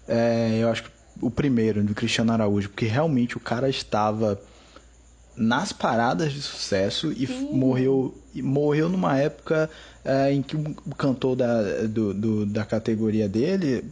É, 0.08 0.60
eu 0.62 0.70
acho 0.70 0.84
que 0.84 0.91
o 1.20 1.32
primeiro, 1.32 1.84
do 1.84 1.96
Cristiano 1.96 2.32
Araújo, 2.32 2.70
porque 2.70 2.86
realmente 2.86 3.36
o 3.36 3.39
cara 3.39 3.67
estava 3.67 4.39
nas 5.38 5.72
paradas 5.72 6.34
de 6.34 6.41
sucesso 6.41 7.12
e 7.15 7.27
Sim. 7.27 7.50
morreu 7.53 8.13
morreu 8.36 8.89
numa 8.89 9.17
época 9.17 9.70
é, 10.03 10.32
em 10.32 10.41
que 10.41 10.56
o 10.56 10.96
cantor 10.96 11.36
da, 11.36 11.84
do, 11.88 12.13
do- 12.13 12.46
da 12.46 12.65
categoria 12.65 13.27
dele 13.29 13.86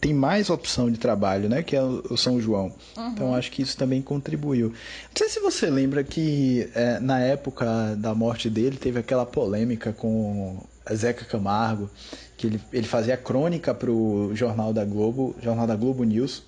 tem 0.00 0.12
mais 0.12 0.50
opção 0.50 0.90
de 0.90 0.98
trabalho, 0.98 1.48
né? 1.48 1.62
Que 1.62 1.74
é 1.76 1.82
o 1.82 2.02
o 2.10 2.16
São 2.16 2.40
João. 2.40 2.72
Uhum. 2.96 3.08
Então 3.08 3.34
acho 3.34 3.50
que 3.50 3.62
isso 3.62 3.76
também 3.76 4.02
contribuiu. 4.02 4.68
Não 4.68 4.74
sei 5.16 5.28
se 5.28 5.40
você 5.40 5.70
lembra 5.70 6.04
que 6.04 6.68
é, 6.74 6.98
na 7.00 7.20
época 7.20 7.94
da 7.96 8.14
morte 8.14 8.50
dele 8.50 8.76
teve 8.76 8.98
aquela 9.00 9.24
polêmica 9.24 9.92
com 9.92 10.58
Zeca 10.92 11.24
Camargo, 11.24 11.88
que 12.36 12.46
ele, 12.48 12.60
ele 12.72 12.86
fazia 12.86 13.16
crônica 13.16 13.72
pro 13.74 14.30
Jornal 14.34 14.72
da 14.74 14.84
Globo, 14.84 15.34
Jornal 15.42 15.66
da 15.66 15.74
Globo 15.74 16.04
News, 16.04 16.42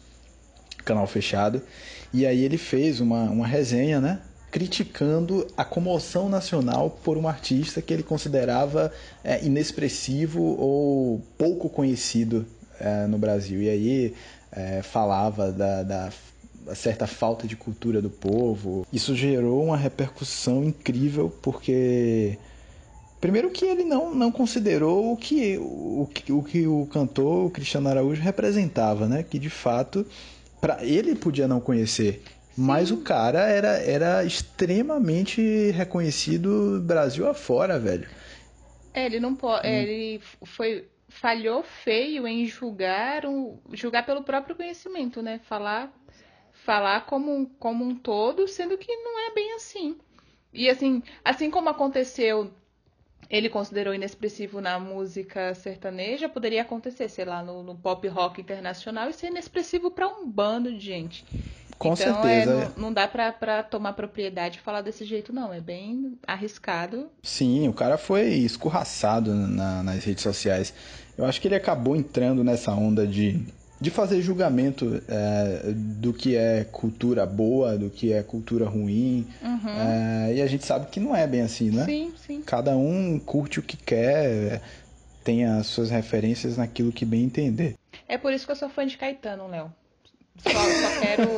canal 0.84 1.06
fechado, 1.06 1.62
e 2.12 2.26
aí 2.26 2.44
ele 2.44 2.58
fez 2.58 3.00
uma, 3.00 3.22
uma 3.30 3.46
resenha, 3.46 4.00
né? 4.00 4.20
Criticando 4.56 5.46
a 5.54 5.66
comoção 5.66 6.30
nacional 6.30 6.88
por 6.88 7.18
um 7.18 7.28
artista 7.28 7.82
que 7.82 7.92
ele 7.92 8.02
considerava 8.02 8.90
é, 9.22 9.44
inexpressivo 9.44 10.42
ou 10.42 11.20
pouco 11.36 11.68
conhecido 11.68 12.46
é, 12.80 13.06
no 13.06 13.18
Brasil. 13.18 13.60
E 13.60 13.68
aí 13.68 14.14
é, 14.50 14.80
falava 14.80 15.52
da, 15.52 15.82
da 15.82 16.10
certa 16.74 17.06
falta 17.06 17.46
de 17.46 17.54
cultura 17.54 18.00
do 18.00 18.08
povo. 18.08 18.86
Isso 18.90 19.14
gerou 19.14 19.62
uma 19.62 19.76
repercussão 19.76 20.64
incrível 20.64 21.30
porque 21.42 22.38
primeiro 23.20 23.50
que 23.50 23.66
ele 23.66 23.84
não, 23.84 24.14
não 24.14 24.32
considerou 24.32 25.12
o 25.12 25.18
que 25.18 25.58
o, 25.58 26.08
o 26.30 26.42
que 26.42 26.66
o 26.66 26.86
cantor 26.86 27.44
o 27.44 27.50
Cristiano 27.50 27.90
Araújo 27.90 28.22
representava, 28.22 29.06
né? 29.06 29.22
Que 29.22 29.38
de 29.38 29.50
fato 29.50 30.06
para 30.62 30.82
ele 30.82 31.14
podia 31.14 31.46
não 31.46 31.60
conhecer, 31.60 32.22
mas 32.56 32.90
o 32.90 32.98
cara 32.98 33.40
era, 33.48 33.68
era 33.78 34.24
extremamente 34.24 35.70
reconhecido 35.72 36.80
Brasil 36.84 37.28
afora, 37.28 37.78
velho. 37.78 38.08
É, 38.92 39.04
ele 39.06 39.20
não 39.20 39.34
Hum. 39.34 39.36
pode. 39.36 39.66
Ele 39.68 40.20
foi 40.44 40.88
falhou 41.08 41.62
feio 41.62 42.26
em 42.26 42.46
julgar 42.46 43.24
um, 43.26 43.60
julgar 43.72 44.04
pelo 44.04 44.24
próprio 44.24 44.56
conhecimento, 44.56 45.22
né? 45.22 45.38
Falar 45.40 45.92
falar 46.52 47.06
como 47.06 47.32
um, 47.34 47.46
como 47.46 47.84
um 47.84 47.94
todo, 47.96 48.48
sendo 48.48 48.78
que 48.78 48.94
não 48.96 49.18
é 49.30 49.34
bem 49.34 49.54
assim. 49.54 49.98
E 50.52 50.68
assim, 50.70 51.02
assim 51.24 51.50
como 51.50 51.68
aconteceu, 51.68 52.52
ele 53.30 53.48
considerou 53.50 53.94
inexpressivo 53.94 54.60
na 54.60 54.78
música 54.80 55.54
sertaneja, 55.54 56.28
poderia 56.28 56.62
acontecer, 56.62 57.08
sei 57.08 57.24
lá, 57.26 57.42
no, 57.42 57.62
no 57.62 57.76
pop 57.76 58.06
rock 58.08 58.40
internacional 58.40 59.10
e 59.10 59.14
ser 59.14 59.28
inexpressivo 59.28 59.90
para 59.90 60.08
um 60.08 60.30
bando 60.30 60.72
de 60.72 60.80
gente. 60.80 61.26
Com 61.78 61.92
então, 61.92 62.22
certeza. 62.22 62.50
É, 62.52 62.54
não, 62.54 62.72
não 62.84 62.92
dá 62.92 63.06
pra, 63.06 63.32
pra 63.32 63.62
tomar 63.62 63.92
propriedade 63.92 64.58
e 64.58 64.62
falar 64.62 64.80
desse 64.80 65.04
jeito, 65.04 65.32
não. 65.32 65.52
É 65.52 65.60
bem 65.60 66.18
arriscado. 66.26 67.08
Sim, 67.22 67.68
o 67.68 67.72
cara 67.72 67.98
foi 67.98 68.28
escorraçado 68.28 69.34
na- 69.34 69.82
nas 69.82 70.04
redes 70.04 70.22
sociais. 70.22 70.72
Eu 71.18 71.24
acho 71.24 71.40
que 71.40 71.48
ele 71.48 71.54
acabou 71.54 71.94
entrando 71.96 72.42
nessa 72.42 72.72
onda 72.72 73.06
de, 73.06 73.40
de 73.80 73.90
fazer 73.90 74.20
julgamento 74.22 75.02
é, 75.08 75.72
do 75.74 76.12
que 76.12 76.34
é 76.36 76.64
cultura 76.64 77.26
boa, 77.26 77.76
do 77.76 77.90
que 77.90 78.12
é 78.12 78.22
cultura 78.22 78.66
ruim. 78.66 79.26
Uhum. 79.42 79.70
É, 79.70 80.34
e 80.36 80.42
a 80.42 80.46
gente 80.46 80.64
sabe 80.64 80.86
que 80.86 80.98
não 81.00 81.14
é 81.14 81.26
bem 81.26 81.42
assim, 81.42 81.70
né? 81.70 81.84
Sim, 81.84 82.12
sim. 82.16 82.42
Cada 82.42 82.74
um 82.76 83.18
curte 83.18 83.60
o 83.60 83.62
que 83.62 83.76
quer, 83.76 84.62
tem 85.22 85.44
as 85.44 85.66
suas 85.66 85.90
referências 85.90 86.56
naquilo 86.56 86.92
que 86.92 87.04
bem 87.04 87.24
entender. 87.24 87.74
É 88.08 88.16
por 88.16 88.32
isso 88.32 88.46
que 88.46 88.52
eu 88.52 88.56
sou 88.56 88.68
fã 88.68 88.86
de 88.86 88.96
Caetano, 88.96 89.46
Léo. 89.48 89.70
Só, 90.38 90.50
só 90.50 91.00
quero, 91.00 91.28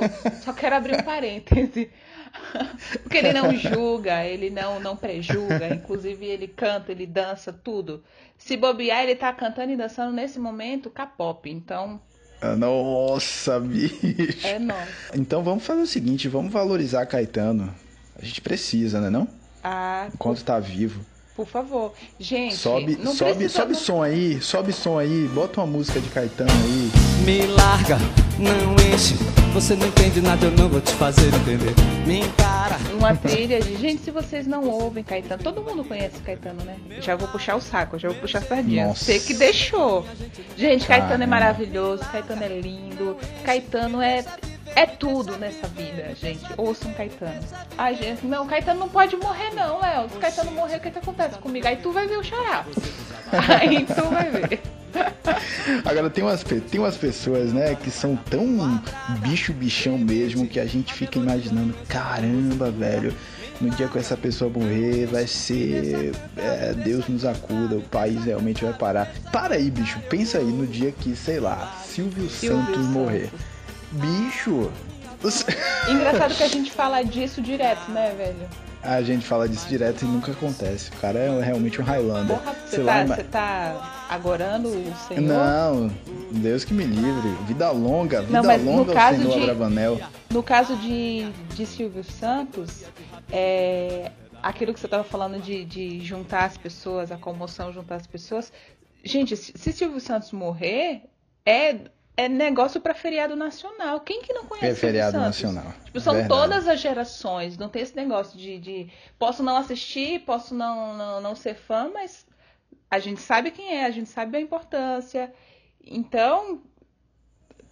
só 0.44 0.52
quero 0.52 0.76
abrir 0.76 0.96
um 0.96 1.02
parêntese. 1.02 1.90
Porque 3.02 3.16
ele 3.18 3.32
não 3.32 3.54
julga, 3.56 4.24
ele 4.24 4.50
não, 4.50 4.78
não 4.80 4.96
prejuga. 4.96 5.74
Inclusive, 5.74 6.26
ele 6.26 6.46
canta, 6.46 6.92
ele 6.92 7.06
dança, 7.06 7.52
tudo. 7.52 8.02
Se 8.36 8.56
bobear, 8.56 9.02
ele 9.02 9.14
tá 9.16 9.32
cantando 9.32 9.72
e 9.72 9.76
dançando 9.76 10.12
nesse 10.12 10.38
momento 10.38 10.90
K-pop. 10.90 11.50
Então, 11.50 12.00
Ah, 12.40 12.54
Nossa, 12.54 13.58
bicho! 13.58 14.46
é 14.46 14.58
nóis. 14.58 14.88
Então 15.14 15.42
vamos 15.42 15.64
fazer 15.64 15.82
o 15.82 15.86
seguinte, 15.86 16.28
vamos 16.28 16.52
valorizar 16.52 17.04
Caetano. 17.06 17.74
A 18.20 18.24
gente 18.24 18.40
precisa, 18.40 19.00
né 19.00 19.10
não? 19.10 19.26
Ah, 19.64 20.08
Enquanto 20.14 20.44
tá 20.44 20.60
vivo. 20.60 21.04
por 21.34 21.46
favor. 21.46 21.92
Gente, 22.18 22.54
Sobe, 22.56 22.96
não 22.96 23.12
sobe, 23.14 23.34
precisa... 23.34 23.62
sobe 23.62 23.74
som 23.74 24.02
aí, 24.02 24.40
sobe 24.40 24.72
som 24.72 24.98
aí, 24.98 25.26
bota 25.28 25.60
uma 25.60 25.66
música 25.66 26.00
de 26.00 26.08
Caetano 26.10 26.50
aí. 26.50 26.90
Me 27.24 27.46
larga, 27.46 27.96
não 28.38 28.74
enche. 28.94 29.14
Você 29.52 29.74
não 29.74 29.86
entende 29.88 30.20
nada, 30.20 30.46
eu 30.46 30.50
não 30.52 30.68
vou 30.68 30.80
te 30.80 30.92
fazer 30.92 31.26
entender. 31.34 31.74
Me 32.06 32.20
encara. 32.20 32.76
Uma 32.96 33.14
trilha 33.16 33.60
de. 33.60 33.76
Gente, 33.76 34.02
se 34.02 34.10
vocês 34.10 34.46
não 34.46 34.68
ouvem 34.68 35.02
Caetano, 35.02 35.42
todo 35.42 35.62
mundo 35.62 35.84
conhece 35.84 36.20
Caetano, 36.20 36.62
né? 36.64 36.76
Já 37.00 37.16
vou 37.16 37.26
puxar 37.28 37.56
o 37.56 37.60
saco, 37.60 37.98
já 37.98 38.08
vou 38.08 38.18
puxar 38.18 38.38
a 38.38 38.42
sardinha. 38.42 38.88
Nossa. 38.88 39.04
Você 39.04 39.18
que 39.18 39.34
deixou. 39.34 40.06
Gente, 40.56 40.86
Caetano 40.86 41.24
é 41.24 41.26
maravilhoso, 41.26 42.04
Caetano 42.04 42.44
é 42.44 42.48
lindo, 42.60 43.16
Caetano 43.44 44.00
é. 44.00 44.24
É 44.76 44.84
tudo 44.86 45.36
nessa 45.38 45.66
vida, 45.66 46.14
gente. 46.14 46.44
Ouçam 46.56 46.92
Caetano. 46.92 47.40
Ai, 47.76 47.96
gente, 47.96 48.24
não, 48.26 48.46
Caetano 48.46 48.78
não 48.78 48.88
pode 48.88 49.16
morrer, 49.16 49.50
não, 49.54 49.80
Léo. 49.80 50.08
Se 50.10 50.18
Caetano 50.18 50.52
morrer, 50.52 50.76
o 50.76 50.80
que, 50.80 50.90
que 50.90 50.98
acontece 50.98 51.38
comigo? 51.38 51.66
Aí 51.66 51.76
tu 51.76 51.90
vai 51.90 52.06
ver 52.06 52.18
o 52.18 52.22
xará. 52.22 52.64
Aí 53.60 53.84
tu 53.86 54.04
vai 54.04 54.30
ver. 54.30 54.60
Agora 55.84 56.10
tem 56.10 56.24
umas, 56.24 56.42
tem 56.42 56.80
umas 56.80 56.96
pessoas, 56.96 57.52
né, 57.52 57.74
que 57.74 57.90
são 57.90 58.16
tão 58.16 58.80
bicho 59.20 59.52
bichão 59.52 59.98
mesmo 59.98 60.46
que 60.46 60.58
a 60.58 60.66
gente 60.66 60.92
fica 60.94 61.18
imaginando, 61.18 61.74
caramba, 61.88 62.70
velho, 62.70 63.14
no 63.60 63.70
dia 63.70 63.88
que 63.88 63.98
essa 63.98 64.16
pessoa 64.16 64.50
morrer 64.50 65.06
vai 65.06 65.26
ser 65.26 66.12
é, 66.36 66.72
Deus 66.72 67.08
nos 67.08 67.24
acuda, 67.24 67.76
o 67.76 67.82
país 67.82 68.24
realmente 68.24 68.64
vai 68.64 68.72
parar. 68.72 69.12
Para 69.32 69.56
aí, 69.56 69.70
bicho, 69.70 69.98
pensa 70.08 70.38
aí 70.38 70.46
no 70.46 70.66
dia 70.66 70.92
que, 70.92 71.14
sei 71.16 71.40
lá, 71.40 71.76
Silvio, 71.84 72.28
Silvio 72.28 72.58
Santos 72.58 72.74
Santos. 72.76 72.90
morrer. 72.90 73.30
Bicho, 73.92 74.70
Engraçado 75.88 76.34
que 76.34 76.42
a 76.42 76.48
gente 76.48 76.70
fala 76.70 77.02
disso 77.02 77.40
direto, 77.40 77.90
né, 77.90 78.14
velho? 78.16 78.48
a 78.82 79.02
gente 79.02 79.26
fala 79.26 79.48
disso 79.48 79.68
direto 79.68 80.04
e 80.04 80.08
nunca 80.08 80.32
acontece. 80.32 80.90
O 80.90 80.96
cara 80.96 81.18
é 81.18 81.42
realmente 81.42 81.80
um 81.80 81.84
Highlander. 81.84 82.38
Porra, 82.38 82.54
você 82.54 82.84
tá, 82.84 83.04
lá, 83.04 83.16
tá 83.24 84.06
agorando 84.08 84.68
o 84.68 84.94
Senhor? 85.08 85.20
Não, 85.20 85.88
Deus 86.30 86.64
que 86.64 86.72
me 86.72 86.84
livre. 86.84 87.28
Vida 87.46 87.70
longa, 87.70 88.22
vida 88.22 88.40
Não, 88.40 88.64
longa 88.64 89.00
ao 89.00 89.14
Senhor 89.14 89.32
de- 89.32 89.42
Abravanel. 89.42 90.00
No 90.30 90.42
caso 90.42 90.76
de, 90.76 91.28
de 91.54 91.66
Silvio 91.66 92.04
Santos, 92.04 92.84
é, 93.32 94.12
aquilo 94.42 94.72
que 94.72 94.80
você 94.80 94.86
estava 94.86 95.04
falando 95.04 95.40
de, 95.42 95.64
de 95.64 96.00
juntar 96.00 96.44
as 96.44 96.56
pessoas, 96.56 97.10
a 97.10 97.16
comoção 97.16 97.72
juntar 97.72 97.96
as 97.96 98.06
pessoas. 98.06 98.52
Gente, 99.02 99.36
se 99.36 99.72
Silvio 99.72 100.00
Santos 100.00 100.32
morrer, 100.32 101.02
é 101.44 101.76
é 102.18 102.28
negócio 102.28 102.80
para 102.80 102.92
feriado 102.94 103.36
nacional. 103.36 104.00
Quem 104.00 104.20
que 104.20 104.32
não 104.32 104.44
conhece 104.44 104.66
É 104.66 104.74
feriado 104.74 105.16
nacional. 105.16 105.72
Tipo, 105.84 106.00
são 106.00 106.14
Verdade. 106.14 106.40
todas 106.40 106.66
as 106.66 106.80
gerações. 106.80 107.56
Não 107.56 107.68
tem 107.68 107.80
esse 107.80 107.94
negócio 107.94 108.36
de, 108.36 108.58
de 108.58 108.88
posso 109.16 109.40
não 109.40 109.56
assistir, 109.56 110.24
posso 110.26 110.52
não, 110.52 110.96
não, 110.96 111.20
não 111.20 111.36
ser 111.36 111.54
fã, 111.54 111.88
mas 111.94 112.26
a 112.90 112.98
gente 112.98 113.20
sabe 113.20 113.52
quem 113.52 113.72
é, 113.72 113.86
a 113.86 113.90
gente 113.92 114.10
sabe 114.10 114.36
a 114.36 114.40
importância. 114.40 115.32
Então, 115.86 116.60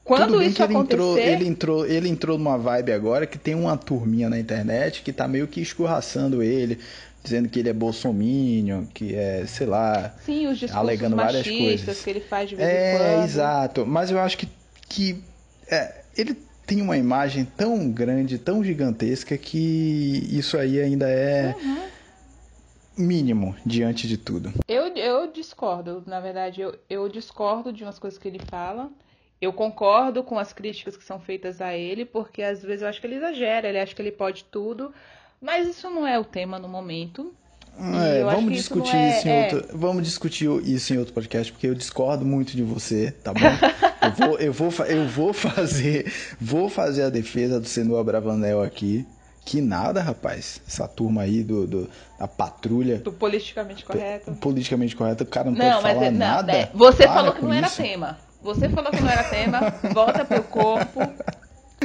quando 0.04 0.40
isso 0.40 0.62
ele 0.62 0.74
entrou, 0.74 1.14
acontecer, 1.14 1.32
ele 1.32 1.48
entrou, 1.48 1.84
ele 1.84 2.08
entrou 2.08 2.38
numa 2.38 2.56
vibe 2.56 2.92
agora 2.92 3.26
que 3.26 3.38
tem 3.38 3.56
uma 3.56 3.76
turminha 3.76 4.30
na 4.30 4.38
internet 4.38 5.02
que 5.02 5.12
tá 5.12 5.26
meio 5.26 5.48
que 5.48 5.60
escorraçando 5.60 6.40
ele, 6.40 6.78
dizendo 7.26 7.49
que 7.49 7.59
ele 7.59 7.68
é 7.68 7.73
bolsominion, 7.73 8.85
que 8.87 9.14
é, 9.14 9.45
sei 9.47 9.66
lá. 9.66 10.14
sim, 10.21 10.47
os 10.47 10.56
discursos 10.59 10.76
alegando 10.80 11.16
várias 11.16 11.47
coisas. 11.50 12.02
que 12.04 12.09
ele 12.11 12.21
faz 12.21 12.49
de 12.49 12.54
vez 12.56 12.68
em 12.68 12.73
É, 12.73 12.90
quando. 12.92 13.25
exato. 13.25 13.85
Mas 13.87 14.11
eu 14.12 14.21
acho 14.21 14.38
que, 14.38 14.49
que 14.88 15.23
é, 15.68 16.04
ele 16.16 16.35
tem 16.64 16.80
uma 16.80 16.97
imagem 16.97 17.45
tão 17.45 17.90
grande, 17.90 18.38
tão 18.38 18.62
gigantesca 18.62 19.37
que 19.37 20.25
isso 20.30 20.56
aí 20.56 20.80
ainda 20.80 21.09
é 21.11 21.56
Uhum. 21.61 21.87
mínimo 22.97 23.54
diante 23.66 24.06
de 24.09 24.16
tudo. 24.16 24.52
Eu, 24.68 24.87
eu 24.97 25.30
discordo, 25.33 26.02
na 26.06 26.21
verdade, 26.21 26.61
eu, 26.61 26.75
eu 26.88 27.09
discordo 27.09 27.73
de 27.73 27.83
umas 27.83 27.99
coisas 27.99 28.18
que 28.18 28.28
ele 28.28 28.40
fala. 28.49 28.88
Eu 29.40 29.52
concordo 29.52 30.23
com 30.25 30.38
as 30.38 30.52
críticas 30.54 30.97
que 30.97 31.04
são 31.04 31.21
feitas 31.21 31.61
a 31.61 31.76
ele, 31.76 32.06
porque 32.06 32.42
às 32.42 32.62
vezes 32.62 32.80
eu 32.83 32.88
acho 32.88 33.00
que 33.00 33.06
ele 33.06 33.16
exagera, 33.16 33.68
ele 33.68 33.78
acha 33.78 33.95
que 33.95 34.00
ele 34.00 34.12
pode 34.12 34.45
tudo, 34.45 34.95
mas 35.40 35.69
isso 35.69 35.88
não 35.90 36.07
é 36.07 36.19
o 36.19 36.25
tema 36.25 36.59
no 36.59 36.69
momento. 36.69 37.33
É, 37.78 38.23
eu 38.23 38.28
acho 38.31 38.37
vamos 38.40 38.52
isso 38.59 38.62
discutir 38.75 38.97
é- 38.97 39.19
isso 39.19 39.28
em 39.28 39.31
é. 39.31 39.55
outro, 39.55 39.78
vamos 39.78 40.02
discutir 40.02 40.49
isso 40.66 40.95
em 40.95 40.99
outro 40.99 41.12
podcast 41.12 41.52
porque 41.52 41.66
eu 41.66 41.75
discordo 41.75 42.25
muito 42.25 42.57
de 42.57 42.62
você, 42.62 43.11
tá 43.11 43.35
bom? 43.35 43.40
eu 44.02 44.12
vou, 44.12 44.38
eu 44.38 44.52
vou, 44.71 44.87
eu 44.87 45.07
vou 45.09 45.33
fazer, 45.35 46.11
vou 46.40 46.71
fazer 46.71 47.02
a 47.02 47.11
defesa 47.11 47.61
do 47.61 47.66
Senua 47.69 48.02
Bravanel 48.02 48.62
aqui. 48.62 49.07
Que 49.45 49.61
nada, 49.61 50.02
rapaz. 50.02 50.61
Essa 50.66 50.88
turma 50.88 51.23
aí 51.23 51.45
do, 51.45 51.66
do- 51.69 51.90
da 52.19 52.26
patrulha 52.26 52.97
Do 52.99 53.12
politicamente 53.12 53.85
correto. 53.85 54.33
politicamente 54.40 54.97
correta, 54.97 55.23
o 55.23 55.26
cara 55.26 55.50
não, 55.50 55.57
Não, 55.57 55.71
pode 55.71 55.83
mas 55.85 55.93
falar 55.95 56.07
é- 56.07 56.11
não, 56.11 56.19
nada. 56.19 56.52
é, 56.52 56.71
você 56.75 57.05
Para 57.05 57.14
falou 57.14 57.33
que 57.35 57.43
não 57.45 57.52
era 57.52 57.66
isso. 57.69 57.76
tema. 57.76 58.19
Você 58.43 58.69
falou 58.69 58.90
que 58.90 59.00
não 59.00 59.09
era 59.09 59.23
tema, 59.25 59.61
volta 59.93 60.25
pro 60.25 60.43
corpo. 60.50 61.00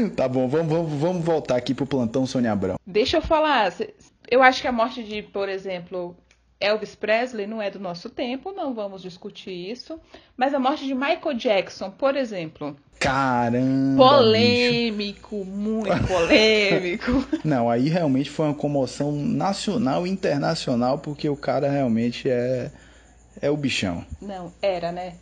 Tá 0.15 0.27
bom, 0.27 0.47
vamos, 0.47 0.71
vamos, 0.71 0.91
vamos 0.93 1.25
voltar 1.25 1.55
aqui 1.55 1.73
pro 1.73 1.85
plantão 1.85 2.25
Sônia 2.25 2.51
Abrão. 2.51 2.75
Deixa 2.85 3.17
eu 3.17 3.21
falar, 3.21 3.73
eu 4.29 4.41
acho 4.41 4.61
que 4.61 4.67
a 4.67 4.71
morte 4.71 5.03
de, 5.03 5.21
por 5.21 5.49
exemplo, 5.49 6.15
Elvis 6.61 6.93
Presley 6.95 7.47
não 7.47 7.61
é 7.61 7.71
do 7.71 7.79
nosso 7.79 8.09
tempo, 8.09 8.51
não 8.51 8.73
vamos 8.73 9.01
discutir 9.01 9.51
isso. 9.51 9.99
Mas 10.37 10.53
a 10.53 10.59
morte 10.59 10.85
de 10.85 10.93
Michael 10.93 11.33
Jackson, 11.35 11.89
por 11.89 12.15
exemplo, 12.15 12.77
Caramba. 12.99 13.97
bicho. 13.97 13.97
polêmico, 13.97 15.45
muito 15.45 16.07
polêmico. 16.07 17.27
Não, 17.43 17.69
aí 17.69 17.89
realmente 17.89 18.29
foi 18.29 18.45
uma 18.45 18.53
comoção 18.53 19.11
nacional 19.11 20.05
e 20.05 20.09
internacional, 20.11 20.99
porque 20.99 21.27
o 21.27 21.35
cara 21.35 21.69
realmente 21.69 22.29
é, 22.29 22.71
é 23.41 23.49
o 23.49 23.57
bichão. 23.57 24.05
Não, 24.21 24.53
era, 24.61 24.91
né? 24.91 25.15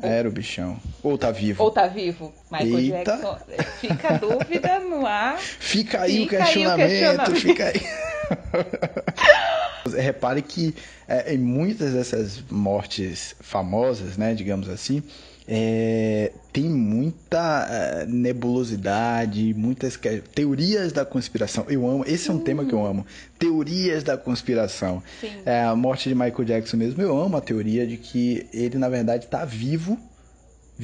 Era 0.00 0.28
o 0.28 0.32
bichão. 0.32 0.80
Ou 1.02 1.18
tá 1.18 1.30
vivo. 1.30 1.62
Ou 1.62 1.70
tá 1.70 1.86
vivo? 1.86 2.32
Michael 2.50 2.78
Eita. 2.78 3.16
Jackson. 3.16 3.38
Fica 3.80 4.14
a 4.14 4.16
dúvida 4.18 4.78
no 4.80 5.06
ar. 5.06 5.38
Fica 5.60 6.02
aí 6.02 6.20
o 6.20 6.22
Fica 6.22 6.36
aí 6.36 6.42
o 6.42 6.44
questionamento, 6.44 6.88
questionamento. 6.88 7.40
fica 7.40 7.64
aí. 7.66 7.80
Repare 10.00 10.42
que 10.42 10.74
é, 11.08 11.34
em 11.34 11.38
muitas 11.38 11.92
dessas 11.92 12.42
mortes 12.50 13.34
famosas, 13.40 14.16
né, 14.16 14.32
digamos 14.32 14.68
assim, 14.68 15.02
é, 15.46 16.32
tem 16.52 16.64
muita 16.64 17.66
é, 17.70 18.06
nebulosidade, 18.06 19.54
muitas 19.54 19.98
teorias 20.34 20.92
da 20.92 21.04
conspiração. 21.04 21.64
Eu 21.68 21.88
amo, 21.88 22.04
esse 22.06 22.28
é 22.28 22.32
um 22.32 22.38
tema 22.38 22.64
que 22.64 22.74
eu 22.74 22.84
amo. 22.84 23.06
Teorias 23.38 24.02
da 24.02 24.18
conspiração. 24.18 25.02
É, 25.46 25.62
a 25.62 25.74
morte 25.74 26.08
de 26.10 26.14
Michael 26.14 26.44
Jackson 26.44 26.76
mesmo, 26.76 27.00
eu 27.00 27.18
amo 27.18 27.36
a 27.36 27.40
teoria 27.40 27.86
de 27.86 27.96
que 27.96 28.46
ele, 28.52 28.76
na 28.76 28.88
verdade, 28.88 29.24
está 29.24 29.44
vivo, 29.44 29.98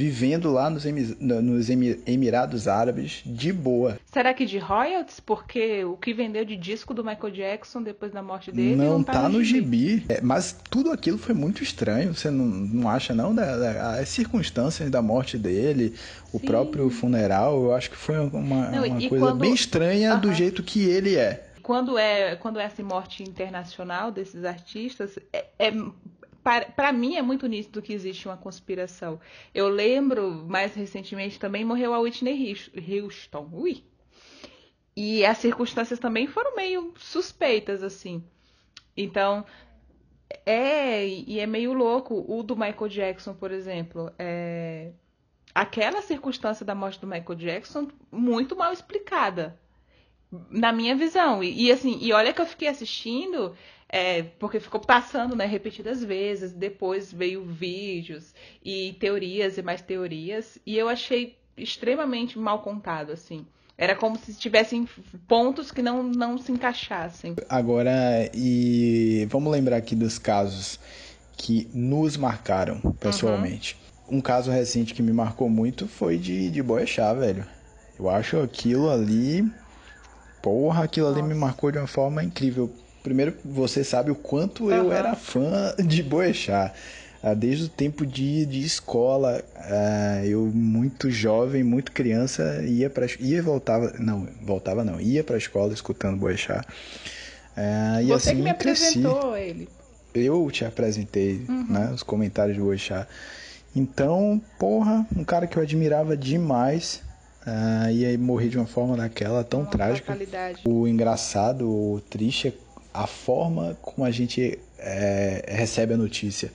vivendo 0.02 0.52
lá 0.52 0.70
nos, 0.70 0.84
nos 1.20 1.68
Emi- 1.68 2.00
Emirados 2.06 2.68
Árabes, 2.68 3.20
de 3.26 3.52
boa. 3.52 3.98
Será 4.06 4.32
que 4.32 4.46
de 4.46 4.56
royalties? 4.56 5.18
Porque 5.18 5.84
o 5.84 5.96
que 5.96 6.14
vendeu 6.14 6.44
de 6.44 6.56
disco 6.56 6.94
do 6.94 7.02
Michael 7.04 7.32
Jackson 7.32 7.82
depois 7.82 8.12
da 8.12 8.22
morte 8.22 8.52
dele 8.52 8.76
não, 8.76 8.98
não, 8.98 9.02
tá, 9.02 9.28
no 9.28 9.42
gibi. 9.42 10.04
É, 10.08 10.20
mas 10.20 10.56
tudo 10.70 10.92
aquilo 10.92 11.18
foi 11.18 11.34
muito 11.34 11.64
estranho. 11.64 12.14
Você 12.14 12.30
não, 12.30 12.44
não 12.46 12.88
acha, 12.88 13.12
não? 13.12 13.34
Da- 13.34 13.56
da- 13.56 13.94
as 13.98 14.08
circunstâncias 14.08 14.88
da 14.88 15.02
morte 15.02 15.36
dele, 15.36 15.94
o 16.32 16.38
Sim. 16.38 16.46
próprio 16.46 16.88
funeral, 16.90 17.60
eu 17.64 17.74
acho 17.74 17.90
que 17.90 17.96
foi 17.96 18.16
uma, 18.20 18.70
Não, 18.70 18.84
uma 18.84 19.08
coisa 19.08 19.18
quando- 19.26 19.40
bem 19.40 19.52
estranha 19.52 20.14
do 20.16 20.28
Aham. 20.28 20.36
jeito 20.36 20.62
que 20.62 20.84
ele 20.88 21.16
é. 21.16 21.44
Quando 21.60 21.98
é, 21.98 22.36
quando 22.36 22.60
é 22.60 22.62
essa 22.64 22.82
morte 22.84 23.24
internacional 23.24 24.12
desses 24.12 24.44
artistas, 24.44 25.18
é, 25.32 25.44
é 25.58 25.72
para 26.74 26.92
mim 26.92 27.16
é 27.16 27.22
muito 27.22 27.46
nítido 27.46 27.82
que 27.82 27.92
existe 27.92 28.26
uma 28.26 28.36
conspiração. 28.36 29.20
Eu 29.54 29.68
lembro, 29.68 30.30
mais 30.48 30.74
recentemente 30.74 31.38
também 31.38 31.64
morreu 31.64 31.92
a 31.94 31.98
Whitney 31.98 32.56
Houston. 32.74 33.48
Ui. 33.52 33.84
E 34.96 35.24
as 35.24 35.38
circunstâncias 35.38 35.98
também 35.98 36.26
foram 36.26 36.56
meio 36.56 36.92
suspeitas, 36.96 37.82
assim. 37.82 38.24
Então, 38.96 39.44
é, 40.44 41.06
e 41.06 41.38
é 41.38 41.46
meio 41.46 41.72
louco. 41.72 42.24
O 42.26 42.42
do 42.42 42.56
Michael 42.56 42.88
Jackson, 42.88 43.34
por 43.34 43.52
exemplo, 43.52 44.12
é, 44.18 44.90
aquela 45.54 46.02
circunstância 46.02 46.64
da 46.66 46.74
morte 46.74 47.00
do 47.00 47.06
Michael 47.06 47.36
Jackson, 47.36 47.88
muito 48.10 48.56
mal 48.56 48.72
explicada 48.72 49.58
na 50.50 50.72
minha 50.72 50.94
visão. 50.96 51.42
E, 51.42 51.66
e, 51.66 51.72
assim, 51.72 51.98
e 52.00 52.12
olha 52.12 52.32
que 52.32 52.40
eu 52.40 52.46
fiquei 52.46 52.68
assistindo, 52.68 53.56
é, 53.88 54.22
porque 54.38 54.60
ficou 54.60 54.80
passando, 54.80 55.34
né, 55.34 55.46
repetidas 55.46 56.04
vezes, 56.04 56.52
depois 56.52 57.12
veio 57.12 57.44
vídeos 57.44 58.34
e 58.62 58.96
teorias 59.00 59.56
e 59.56 59.62
mais 59.62 59.80
teorias, 59.80 60.58
e 60.66 60.76
eu 60.76 60.88
achei 60.88 61.38
extremamente 61.56 62.38
mal 62.38 62.60
contado, 62.60 63.12
assim. 63.12 63.46
Era 63.76 63.94
como 63.94 64.18
se 64.18 64.34
tivessem 64.34 64.88
pontos 65.28 65.70
que 65.70 65.80
não, 65.80 66.02
não 66.02 66.36
se 66.36 66.50
encaixassem. 66.50 67.36
Agora, 67.48 68.28
e 68.34 69.26
vamos 69.30 69.52
lembrar 69.52 69.76
aqui 69.76 69.94
dos 69.94 70.18
casos 70.18 70.80
que 71.36 71.68
nos 71.72 72.16
marcaram 72.16 72.80
pessoalmente. 72.98 73.78
Um 74.10 74.20
caso 74.20 74.50
recente 74.50 74.94
que 74.94 75.02
me 75.02 75.12
marcou 75.12 75.48
muito 75.48 75.86
foi 75.86 76.18
de, 76.18 76.50
de 76.50 76.60
Boechat, 76.60 77.16
velho. 77.18 77.46
Eu 77.98 78.10
acho 78.10 78.40
aquilo 78.40 78.90
ali. 78.90 79.48
Porra, 80.42 80.84
aquilo 80.84 81.06
ali 81.06 81.22
me 81.22 81.28
Nossa. 81.28 81.40
marcou 81.40 81.70
de 81.70 81.78
uma 81.78 81.86
forma 81.86 82.24
incrível. 82.24 82.72
Primeiro, 83.08 83.34
você 83.42 83.82
sabe 83.82 84.10
o 84.10 84.14
quanto 84.14 84.70
eu 84.70 84.88
Aham. 84.88 84.94
era 84.94 85.14
fã 85.16 85.74
de 85.82 86.02
Boechat. 86.02 86.74
Ah, 87.22 87.32
Desde 87.32 87.64
o 87.64 87.68
tempo 87.70 88.04
de, 88.04 88.44
de 88.44 88.62
escola, 88.62 89.42
ah, 89.56 90.20
eu 90.26 90.42
muito 90.54 91.10
jovem, 91.10 91.64
muito 91.64 91.90
criança, 91.90 92.62
ia 92.66 92.90
para 92.90 93.06
ia 93.18 93.38
e 93.38 93.40
voltava, 93.40 93.94
não, 93.98 94.28
voltava 94.42 94.84
não, 94.84 95.00
ia 95.00 95.24
para 95.24 95.36
a 95.36 95.38
escola 95.38 95.72
escutando 95.72 96.18
Boechat. 96.18 96.66
Ah, 97.56 98.02
e 98.02 98.08
Você 98.08 98.14
assim 98.30 98.36
que 98.36 98.42
me 98.42 98.54
cresci. 98.54 98.98
apresentou 99.00 99.36
ele. 99.36 99.68
Eu 100.14 100.50
te 100.50 100.66
apresentei, 100.66 101.46
Uhum. 101.48 101.64
né, 101.70 101.90
os 101.94 102.02
comentários 102.02 102.56
de 102.56 102.62
Boechat. 102.62 103.08
Então, 103.74 104.38
porra, 104.58 105.06
um 105.16 105.24
cara 105.24 105.46
que 105.46 105.56
eu 105.56 105.62
admirava 105.62 106.14
demais, 106.14 107.00
ah, 107.46 107.90
e 107.90 108.04
aí 108.04 108.18
morrer 108.18 108.48
de 108.48 108.58
uma 108.58 108.66
forma 108.66 108.98
daquela 108.98 109.42
tão 109.42 109.60
Uma 109.60 109.70
trágica. 109.70 110.12
fatalidade. 110.12 110.60
O 110.64 110.86
engraçado, 110.86 111.68
o 111.68 112.00
triste 112.10 112.48
é 112.48 112.52
a 113.02 113.06
forma 113.06 113.78
como 113.80 114.04
a 114.04 114.10
gente 114.10 114.58
é, 114.76 115.44
recebe 115.48 115.94
a 115.94 115.96
notícia. 115.96 116.52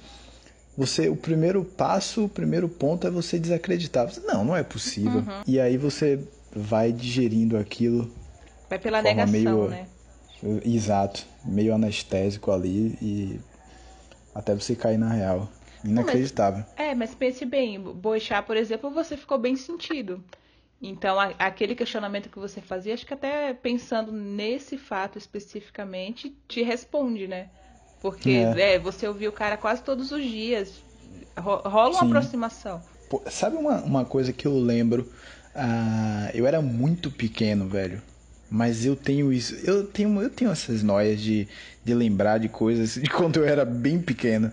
Você, 0.77 1.08
o 1.08 1.15
primeiro 1.15 1.63
passo, 1.63 2.25
o 2.25 2.29
primeiro 2.29 2.67
ponto 2.67 3.08
é 3.08 3.10
você 3.10 3.39
desacreditar. 3.39 4.10
Você, 4.12 4.19
não, 4.21 4.43
não 4.43 4.56
é 4.56 4.62
possível. 4.63 5.19
Uhum. 5.19 5.41
E 5.47 5.58
aí 5.60 5.77
você 5.77 6.19
vai 6.53 6.91
digerindo 6.91 7.56
aquilo, 7.58 8.12
Vai 8.69 8.77
pela 8.77 9.01
negação, 9.01 9.32
meio- 9.41 9.69
né? 9.69 9.88
exato, 10.65 11.25
meio 11.45 11.73
anestésico 11.73 12.51
ali 12.51 12.97
e 13.01 13.39
até 14.36 14.53
você 14.53 14.75
cair 14.75 14.97
na 14.97 15.10
real. 15.10 15.49
Inacreditável. 15.84 16.65
É, 16.75 16.93
mas 16.93 17.13
pense 17.15 17.45
bem, 17.45 17.79
Boechat, 17.79 18.45
por 18.45 18.58
exemplo, 18.58 18.89
você 18.89 19.15
ficou 19.15 19.38
bem 19.38 19.56
sentido. 19.56 20.21
Então, 20.84 21.19
a- 21.19 21.30
aquele 21.39 21.76
questionamento 21.76 22.30
que 22.30 22.38
você 22.39 22.62
fazia, 22.62 22.93
acho 22.93 23.06
que 23.08 23.13
até 23.15 23.54
pensando 23.56 24.12
nesse 24.12 24.78
fato 24.78 25.17
especificamente, 25.17 26.38
te 26.48 26.62
responde, 26.62 27.28
né? 27.28 27.50
Porque 28.00 28.30
É. 28.30 28.58
é, 28.58 28.78
você 28.80 29.08
ouviu 29.08 29.30
o 29.32 29.34
cara 29.34 29.58
quase 29.58 29.84
todos 29.84 30.12
os 30.12 30.24
dias. 30.24 30.86
Ro- 31.39 31.62
Rola 31.65 31.91
uma 31.91 32.02
Sim. 32.02 32.04
aproximação. 32.04 32.86
Pô, 33.10 33.24
sabe 33.30 33.58
uma, 33.58 33.82
uma 33.84 34.06
coisa 34.06 34.34
que 34.34 34.48
eu 34.48 34.58
lembro? 34.60 35.12
Ah, 35.56 36.32
eu 36.34 36.48
era 36.48 36.62
muito 36.62 37.12
pequeno, 37.12 37.67
velho. 37.69 38.02
Mas 38.50 38.86
eu 38.86 38.96
tenho 38.96 39.34
isso. 39.34 39.56
Eu 39.65 39.86
tenho, 39.88 40.22
eu 40.22 40.30
tenho 40.30 40.52
essas 40.52 40.84
noias 40.84 41.22
de, 41.22 41.48
de 41.84 41.93
lembrar 41.96 42.39
de 42.39 42.50
coisas 42.50 42.96
de 42.96 43.10
quando 43.12 43.38
eu 43.38 43.46
era 43.46 43.65
bem 43.65 44.02
pequeno. 44.02 44.52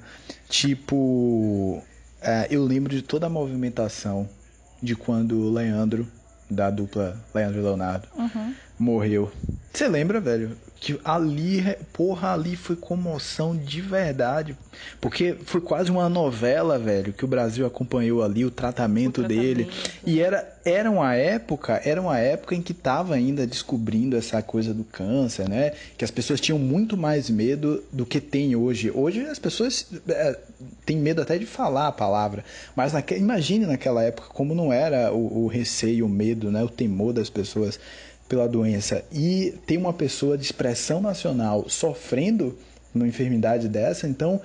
Tipo, 0.48 1.82
ah, 2.22 2.46
eu 2.50 2.64
lembro 2.64 2.94
de 2.94 3.02
toda 3.02 3.26
a 3.26 3.30
movimentação 3.30 4.28
de 4.82 4.96
quando 4.96 5.38
o 5.40 5.52
Leandro, 5.52 6.08
da 6.50 6.70
dupla 6.70 7.16
Leandro 7.34 7.60
e 7.60 7.62
Leonardo, 7.62 8.08
Uhum. 8.16 8.54
Morreu. 8.80 9.30
Você 9.72 9.86
lembra, 9.86 10.20
velho? 10.20 10.50
Que 10.80 10.98
ali, 11.04 11.62
porra, 11.92 12.32
ali 12.32 12.56
foi 12.56 12.74
comoção 12.74 13.54
de 13.54 13.80
verdade. 13.82 14.56
Porque 15.00 15.36
foi 15.44 15.60
quase 15.60 15.90
uma 15.90 16.08
novela, 16.08 16.78
velho, 16.78 17.12
que 17.12 17.24
o 17.24 17.28
Brasil 17.28 17.66
acompanhou 17.66 18.22
ali, 18.22 18.44
o 18.44 18.50
tratamento, 18.50 19.20
O 19.20 19.28
dele. 19.28 19.66
tratamento. 19.66 20.00
E 20.06 20.20
era, 20.20 20.58
era 20.64 20.90
uma 20.90 21.14
época, 21.14 21.80
era 21.84 22.00
uma 22.00 22.18
época 22.18 22.54
em 22.54 22.62
que 22.62 22.72
tava 22.74 23.14
ainda 23.14 23.46
descobrindo 23.46 24.16
essa 24.16 24.42
coisa 24.42 24.72
do 24.74 24.82
câncer, 24.82 25.48
né? 25.48 25.72
Que 25.96 26.04
as 26.04 26.10
pessoas 26.10 26.40
tinham 26.40 26.58
muito 26.58 26.96
mais 26.96 27.28
medo 27.30 27.84
do 27.92 28.04
que 28.06 28.20
tem 28.20 28.56
hoje. 28.56 28.90
Hoje 28.92 29.20
as 29.26 29.38
pessoas 29.38 29.86
é, 30.08 30.38
têm 30.86 30.96
medo 30.96 31.20
até 31.22 31.38
de 31.38 31.46
falar 31.46 31.88
a 31.88 31.92
palavra. 31.92 32.42
Mas 32.74 32.92
naque, 32.94 33.14
imagine 33.14 33.66
naquela 33.66 34.02
época 34.02 34.28
como 34.30 34.54
não 34.54 34.72
era 34.72 35.12
o, 35.12 35.44
o 35.44 35.46
receio, 35.46 36.06
o 36.06 36.08
medo, 36.08 36.50
né? 36.50 36.64
O 36.64 36.68
temor 36.68 37.12
das 37.12 37.28
pessoas 37.30 37.78
pela 38.30 38.48
doença. 38.48 39.04
E 39.10 39.58
tem 39.66 39.76
uma 39.76 39.92
pessoa 39.92 40.38
de 40.38 40.44
expressão 40.44 41.02
nacional 41.02 41.68
sofrendo 41.68 42.56
numa 42.94 43.08
enfermidade 43.08 43.68
dessa, 43.68 44.06
então 44.06 44.40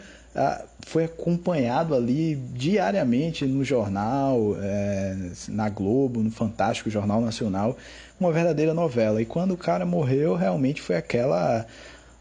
foi 0.82 1.06
acompanhado 1.06 1.96
ali 1.96 2.36
diariamente 2.36 3.46
no 3.46 3.64
jornal, 3.64 4.58
eh, 4.62 5.16
na 5.48 5.70
Globo, 5.70 6.22
no 6.22 6.30
Fantástico 6.30 6.90
Jornal 6.90 7.22
Nacional, 7.22 7.78
uma 8.20 8.32
verdadeira 8.32 8.74
novela. 8.74 9.22
E 9.22 9.26
quando 9.26 9.52
o 9.52 9.58
cara 9.58 9.86
morreu, 9.86 10.36
realmente 10.36 10.82
foi 10.82 10.98
aquela, 10.98 11.66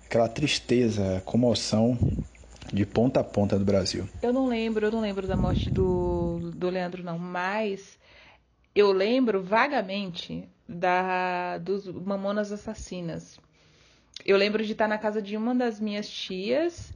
aquela 0.06 0.28
tristeza, 0.28 1.22
comoção 1.24 1.98
de 2.72 2.86
ponta 2.86 3.20
a 3.20 3.24
ponta 3.24 3.58
do 3.58 3.64
Brasil. 3.64 4.08
Eu 4.22 4.32
não 4.32 4.46
lembro, 4.46 4.86
eu 4.86 4.92
não 4.92 5.00
lembro 5.00 5.26
da 5.26 5.36
morte 5.36 5.68
do, 5.70 6.52
do 6.54 6.70
Leandro, 6.70 7.02
não, 7.02 7.18
mas 7.18 7.98
eu 8.74 8.92
lembro 8.92 9.42
vagamente 9.42 10.48
da 10.68 11.58
dos 11.58 11.86
Mamonas 11.86 12.50
Assassinas. 12.52 13.38
Eu 14.24 14.36
lembro 14.36 14.64
de 14.64 14.72
estar 14.72 14.88
na 14.88 14.98
casa 14.98 15.20
de 15.20 15.36
uma 15.36 15.54
das 15.54 15.80
minhas 15.80 16.08
tias. 16.08 16.92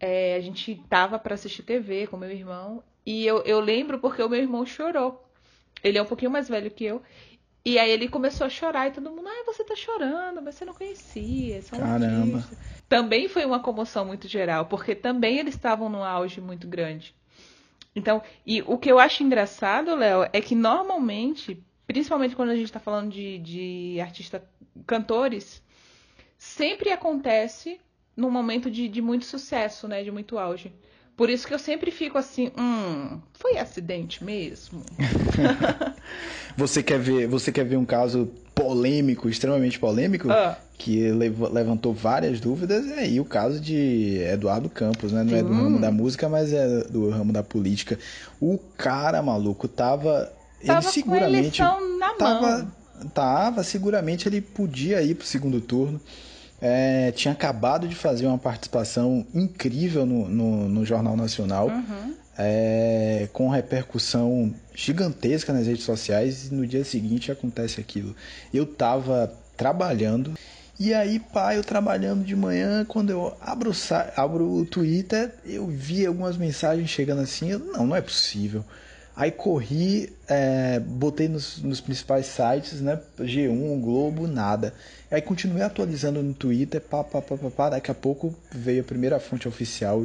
é, 0.00 0.34
a 0.36 0.40
gente 0.40 0.76
tava 0.88 1.18
para 1.18 1.34
assistir 1.34 1.62
TV 1.62 2.06
com 2.06 2.16
meu 2.16 2.30
irmão. 2.30 2.82
E 3.04 3.26
eu, 3.26 3.42
eu 3.42 3.60
lembro 3.60 3.98
porque 3.98 4.22
o 4.22 4.28
meu 4.28 4.40
irmão 4.40 4.64
chorou. 4.64 5.22
Ele 5.82 5.98
é 5.98 6.02
um 6.02 6.06
pouquinho 6.06 6.30
mais 6.30 6.48
velho 6.48 6.70
que 6.70 6.84
eu. 6.84 7.02
E 7.64 7.78
aí 7.78 7.90
ele 7.90 8.08
começou 8.08 8.46
a 8.46 8.50
chorar 8.50 8.88
e 8.88 8.92
todo 8.92 9.10
mundo, 9.10 9.28
ah, 9.28 9.44
você 9.44 9.62
tá 9.62 9.76
chorando, 9.76 10.40
mas 10.40 10.54
você 10.54 10.64
não 10.64 10.72
conhecia. 10.72 11.60
Você 11.60 11.74
é 11.74 11.78
um 11.78 11.80
Caramba. 11.80 12.36
artista." 12.38 12.56
Também 12.88 13.28
foi 13.28 13.44
uma 13.44 13.60
comoção 13.60 14.04
muito 14.04 14.26
geral, 14.26 14.66
porque 14.66 14.94
também 14.94 15.38
eles 15.38 15.54
estavam 15.54 15.88
num 15.90 16.02
auge 16.02 16.40
muito 16.40 16.66
grande. 16.66 17.14
Então, 17.94 18.22
e 18.46 18.62
o 18.62 18.78
que 18.78 18.90
eu 18.90 18.98
acho 18.98 19.22
engraçado, 19.22 19.94
Léo, 19.94 20.28
é 20.32 20.40
que 20.40 20.54
normalmente, 20.54 21.62
principalmente 21.92 22.36
quando 22.36 22.50
a 22.50 22.56
gente 22.56 22.70
tá 22.70 22.78
falando 22.78 23.10
de, 23.10 23.38
de 23.38 24.00
artista 24.00 24.40
cantores, 24.86 25.60
sempre 26.38 26.90
acontece 26.92 27.80
num 28.16 28.30
momento 28.30 28.70
de, 28.70 28.86
de 28.88 29.02
muito 29.02 29.24
sucesso, 29.24 29.88
né? 29.88 30.04
De 30.04 30.10
muito 30.12 30.38
auge. 30.38 30.72
Por 31.16 31.28
isso 31.28 31.46
que 31.48 31.52
eu 31.52 31.58
sempre 31.58 31.90
fico 31.90 32.16
assim, 32.16 32.50
hum, 32.56 33.18
foi 33.34 33.58
acidente 33.58 34.22
mesmo? 34.24 34.82
Você 36.56 36.82
quer 36.82 36.98
ver, 36.98 37.26
você 37.28 37.52
quer 37.52 37.64
ver 37.64 37.76
um 37.76 37.84
caso 37.84 38.26
polêmico, 38.54 39.28
extremamente 39.28 39.78
polêmico, 39.78 40.30
Ah. 40.30 40.58
que 40.76 41.10
lev- 41.12 41.48
levantou 41.52 41.94
várias 41.94 42.40
dúvidas, 42.40 42.86
é 42.90 43.00
aí 43.00 43.20
o 43.20 43.24
caso 43.24 43.60
de 43.60 44.18
Eduardo 44.18 44.68
Campos, 44.68 45.12
né? 45.12 45.22
Não 45.22 45.36
é 45.36 45.42
do 45.42 45.52
ramo 45.52 45.78
da 45.80 45.90
música, 45.90 46.28
mas 46.28 46.52
é 46.52 46.84
do 46.84 47.08
ramo 47.10 47.32
da 47.32 47.42
política. 47.42 47.98
O 48.40 48.58
cara 48.76 49.22
maluco 49.22 49.68
tava, 49.68 50.30
Tava 50.66 50.80
ele 50.86 50.92
seguramente 50.92 51.62
na 51.98 52.14
tava, 52.18 52.58
mão. 52.58 52.72
tava, 53.14 53.62
seguramente 53.64 54.28
ele 54.28 54.40
podia 54.40 55.02
ir 55.02 55.14
pro 55.14 55.26
segundo 55.26 55.60
turno. 55.60 56.00
É, 56.60 57.10
tinha 57.12 57.32
acabado 57.32 57.88
de 57.88 57.94
fazer 57.94 58.26
uma 58.26 58.36
participação 58.36 59.26
incrível 59.34 60.04
no, 60.04 60.28
no, 60.28 60.68
no 60.68 60.84
Jornal 60.84 61.16
Nacional 61.16 61.68
Uhum. 61.68 62.14
é, 62.36 63.28
com 63.32 63.48
repercussão 63.48 64.54
gigantesca 64.74 65.52
nas 65.54 65.66
redes 65.66 65.84
sociais 65.84 66.48
e 66.48 66.54
no 66.54 66.66
dia 66.66 66.84
seguinte 66.84 67.32
acontece 67.32 67.80
aquilo. 67.80 68.14
Eu 68.52 68.66
tava 68.66 69.32
trabalhando 69.56 70.34
e 70.78 70.94
aí, 70.94 71.18
pá, 71.18 71.54
eu 71.54 71.62
trabalhando 71.62 72.24
de 72.24 72.34
manhã, 72.34 72.86
quando 72.86 73.10
eu 73.10 73.36
abro, 73.38 73.70
abro 74.16 74.50
o 74.50 74.64
Twitter, 74.64 75.30
eu 75.44 75.66
vi 75.66 76.06
algumas 76.06 76.38
mensagens 76.38 76.88
chegando 76.88 77.20
assim, 77.20 77.50
eu, 77.50 77.58
não, 77.58 77.86
não 77.88 77.96
é 77.96 78.00
possível. 78.00 78.64
Aí 79.20 79.30
corri, 79.30 80.10
é, 80.26 80.80
botei 80.80 81.28
nos, 81.28 81.62
nos 81.62 81.78
principais 81.78 82.24
sites, 82.24 82.80
né? 82.80 82.98
G1, 83.18 83.78
Globo, 83.78 84.26
nada. 84.26 84.72
Aí 85.10 85.20
continuei 85.20 85.60
atualizando 85.60 86.22
no 86.22 86.32
Twitter, 86.32 86.80
pá, 86.80 87.04
pá, 87.04 87.20
pá, 87.20 87.36
pá, 87.36 87.50
pá. 87.50 87.68
Daqui 87.68 87.90
a 87.90 87.94
pouco 87.94 88.34
veio 88.50 88.80
a 88.80 88.84
primeira 88.84 89.20
fonte 89.20 89.46
oficial. 89.46 90.02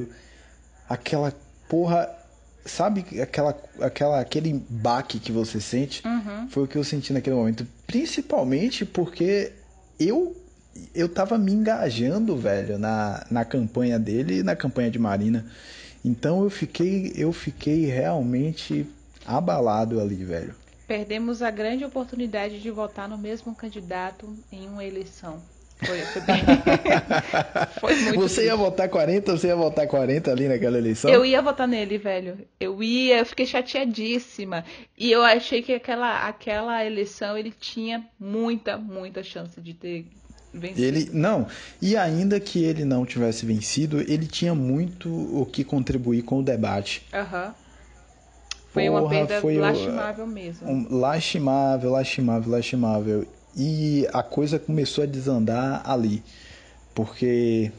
Aquela 0.89 1.34
porra, 1.69 2.10
sabe 2.65 3.06
aquela, 3.21 3.58
aquela, 3.80 4.19
aquele 4.19 4.62
baque 4.69 5.17
que 5.17 5.32
você 5.32 5.62
sente? 5.62 6.06
Uhum. 6.06 6.49
Foi 6.49 6.63
o 6.65 6.67
que 6.67 6.78
eu 6.78 6.84
senti 6.84 7.13
naquele 7.13 7.38
momento. 7.38 7.65
Principalmente 7.88 8.84
porque 8.84 9.54
eu 9.97 10.36
eu 10.93 11.08
tava 11.08 11.38
me 11.38 11.54
engajando, 11.54 12.36
velho, 12.36 12.78
na, 12.78 13.25
na 13.32 13.45
campanha 13.45 13.97
dele 13.97 14.39
e 14.39 14.43
na 14.43 14.58
campanha 14.58 14.91
de 14.91 14.99
Marina. 14.99 15.45
Então 16.04 16.43
eu 16.43 16.49
fiquei, 16.49 17.13
eu 17.15 17.32
fiquei 17.32 17.86
realmente 17.86 18.86
abalado 19.25 19.99
ali, 19.99 20.23
velho. 20.23 20.55
Perdemos 20.88 21.41
a 21.41 21.49
grande 21.49 21.83
oportunidade 21.83 22.59
de 22.61 22.69
votar 22.69 23.09
no 23.09 23.17
mesmo 23.17 23.55
candidato 23.55 24.35
em 24.51 24.67
uma 24.67 24.85
eleição. 24.85 25.41
Foi, 25.83 25.99
foi 25.99 26.21
bem. 26.21 26.43
foi 27.81 27.95
muito 27.95 28.19
Você 28.19 28.43
ia 28.45 28.51
triste. 28.51 28.63
votar 28.63 28.88
40, 28.89 29.31
você 29.38 29.47
ia 29.47 29.55
votar 29.55 29.88
40 29.88 30.31
ali 30.31 30.47
naquela 30.47 30.77
eleição? 30.77 31.11
Eu 31.11 31.25
ia 31.25 31.41
votar 31.41 31.67
nele, 31.67 31.97
velho. 31.97 32.38
Eu 32.59 32.81
ia, 32.81 33.17
eu 33.19 33.25
fiquei 33.25 33.45
chateadíssima. 33.45 34.63
E 34.97 35.11
eu 35.11 35.23
achei 35.23 35.61
que 35.61 35.73
aquela, 35.73 36.27
aquela 36.27 36.85
eleição 36.85 37.38
ele 37.38 37.51
tinha 37.51 38.05
muita, 38.19 38.77
muita 38.77 39.21
chance 39.21 39.59
de 39.59 39.73
ter 39.73 40.05
vencido. 40.53 40.81
Ele 40.81 41.09
não, 41.11 41.47
e 41.81 41.97
ainda 41.97 42.39
que 42.39 42.63
ele 42.63 42.85
não 42.85 43.05
tivesse 43.05 43.45
vencido, 43.45 43.99
ele 44.01 44.27
tinha 44.27 44.55
muito 44.55 45.09
o 45.09 45.45
que 45.45 45.63
contribuir 45.63 46.21
com 46.21 46.39
o 46.39 46.43
debate. 46.43 47.05
Aham. 47.13 47.53
Foi 48.75 48.89
uma 48.89 49.09
perda 49.09 49.41
foi 49.41 49.57
o- 49.57 49.61
lastimável 49.61 50.27
mesmo. 50.27 50.69
Um, 50.69 50.88
lastimável, 50.99 51.91
lastimável, 51.91 52.51
lastimável. 52.51 53.25
E 53.57 54.07
a 54.13 54.21
coisa 54.21 54.59
começou 54.59 55.03
a 55.03 55.07
desandar 55.07 55.81
ali. 55.89 56.21
Porque, 56.93 57.71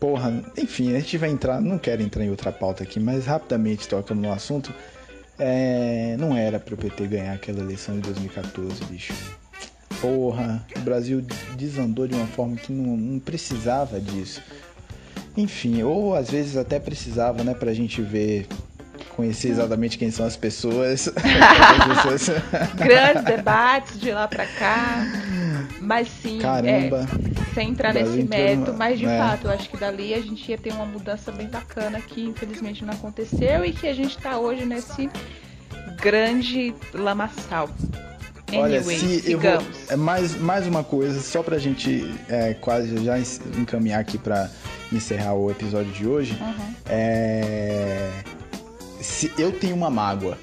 porra, 0.00 0.42
enfim, 0.56 0.94
a 0.94 0.98
gente 1.00 1.16
vai 1.18 1.30
entrar, 1.30 1.60
não 1.60 1.78
quero 1.78 2.02
entrar 2.02 2.24
em 2.24 2.30
outra 2.30 2.50
pauta 2.50 2.82
aqui, 2.82 2.98
mas 2.98 3.26
rapidamente 3.26 3.86
tocando 3.88 4.20
no 4.22 4.32
assunto, 4.32 4.72
é, 5.38 6.16
não 6.18 6.36
era 6.36 6.58
pro 6.58 6.76
PT 6.76 7.06
ganhar 7.06 7.34
aquela 7.34 7.60
eleição 7.60 7.94
de 7.96 8.00
2014, 8.02 8.84
bicho. 8.86 9.12
Porra, 10.00 10.66
o 10.76 10.80
Brasil 10.80 11.22
desandou 11.56 12.06
de 12.06 12.14
uma 12.14 12.26
forma 12.26 12.56
que 12.56 12.72
não, 12.72 12.96
não 12.96 13.18
precisava 13.18 13.98
disso. 14.00 14.42
Enfim, 15.36 15.82
ou 15.82 16.14
às 16.14 16.30
vezes 16.30 16.56
até 16.56 16.78
precisava, 16.78 17.42
né, 17.44 17.54
pra 17.54 17.72
gente 17.74 18.00
ver, 18.02 18.46
conhecer 19.16 19.48
exatamente 19.48 19.96
quem 19.98 20.10
são 20.10 20.26
as 20.26 20.36
pessoas. 20.36 21.08
As 21.08 22.04
pessoas- 22.14 22.38
Grandes 22.76 23.24
debates 23.24 23.98
de 23.98 24.10
lá 24.12 24.28
pra 24.28 24.46
cá. 24.46 25.04
Mas 25.80 26.08
sim, 26.22 26.38
Caramba. 26.38 27.06
é, 27.50 27.54
sem 27.54 27.70
entrar 27.70 27.92
nesse 27.94 28.22
mérito, 28.22 28.74
mas 28.74 28.98
de 28.98 29.06
é. 29.06 29.18
fato, 29.18 29.46
eu 29.46 29.50
acho 29.52 29.68
que 29.68 29.76
dali 29.76 30.14
a 30.14 30.20
gente 30.20 30.48
ia 30.50 30.58
ter 30.58 30.72
uma 30.72 30.86
mudança 30.86 31.32
bem 31.32 31.48
bacana 31.48 32.00
que 32.00 32.22
infelizmente 32.22 32.84
não 32.84 32.94
aconteceu 32.94 33.64
e 33.64 33.72
que 33.72 33.86
a 33.88 33.94
gente 33.94 34.16
tá 34.18 34.38
hoje 34.38 34.64
nesse 34.64 35.08
grande 36.00 36.74
lamaçal. 36.94 37.68
Olha, 38.52 38.78
Anyway, 38.78 38.98
se 38.98 39.32
eu 39.32 39.40
vou, 39.40 39.58
é 39.88 39.96
mais, 39.96 40.36
mais 40.40 40.66
uma 40.68 40.84
coisa, 40.84 41.20
só 41.20 41.42
pra 41.42 41.58
gente 41.58 42.08
é, 42.28 42.54
quase 42.54 43.04
já 43.04 43.18
encaminhar 43.58 44.00
aqui 44.00 44.16
pra 44.18 44.48
encerrar 44.92 45.34
o 45.34 45.50
episódio 45.50 45.90
de 45.92 46.06
hoje. 46.06 46.38
Uhum. 46.40 46.74
É, 46.88 48.10
se 49.06 49.32
eu 49.38 49.52
tenho 49.52 49.76
uma 49.76 49.88
mágoa. 49.88 50.36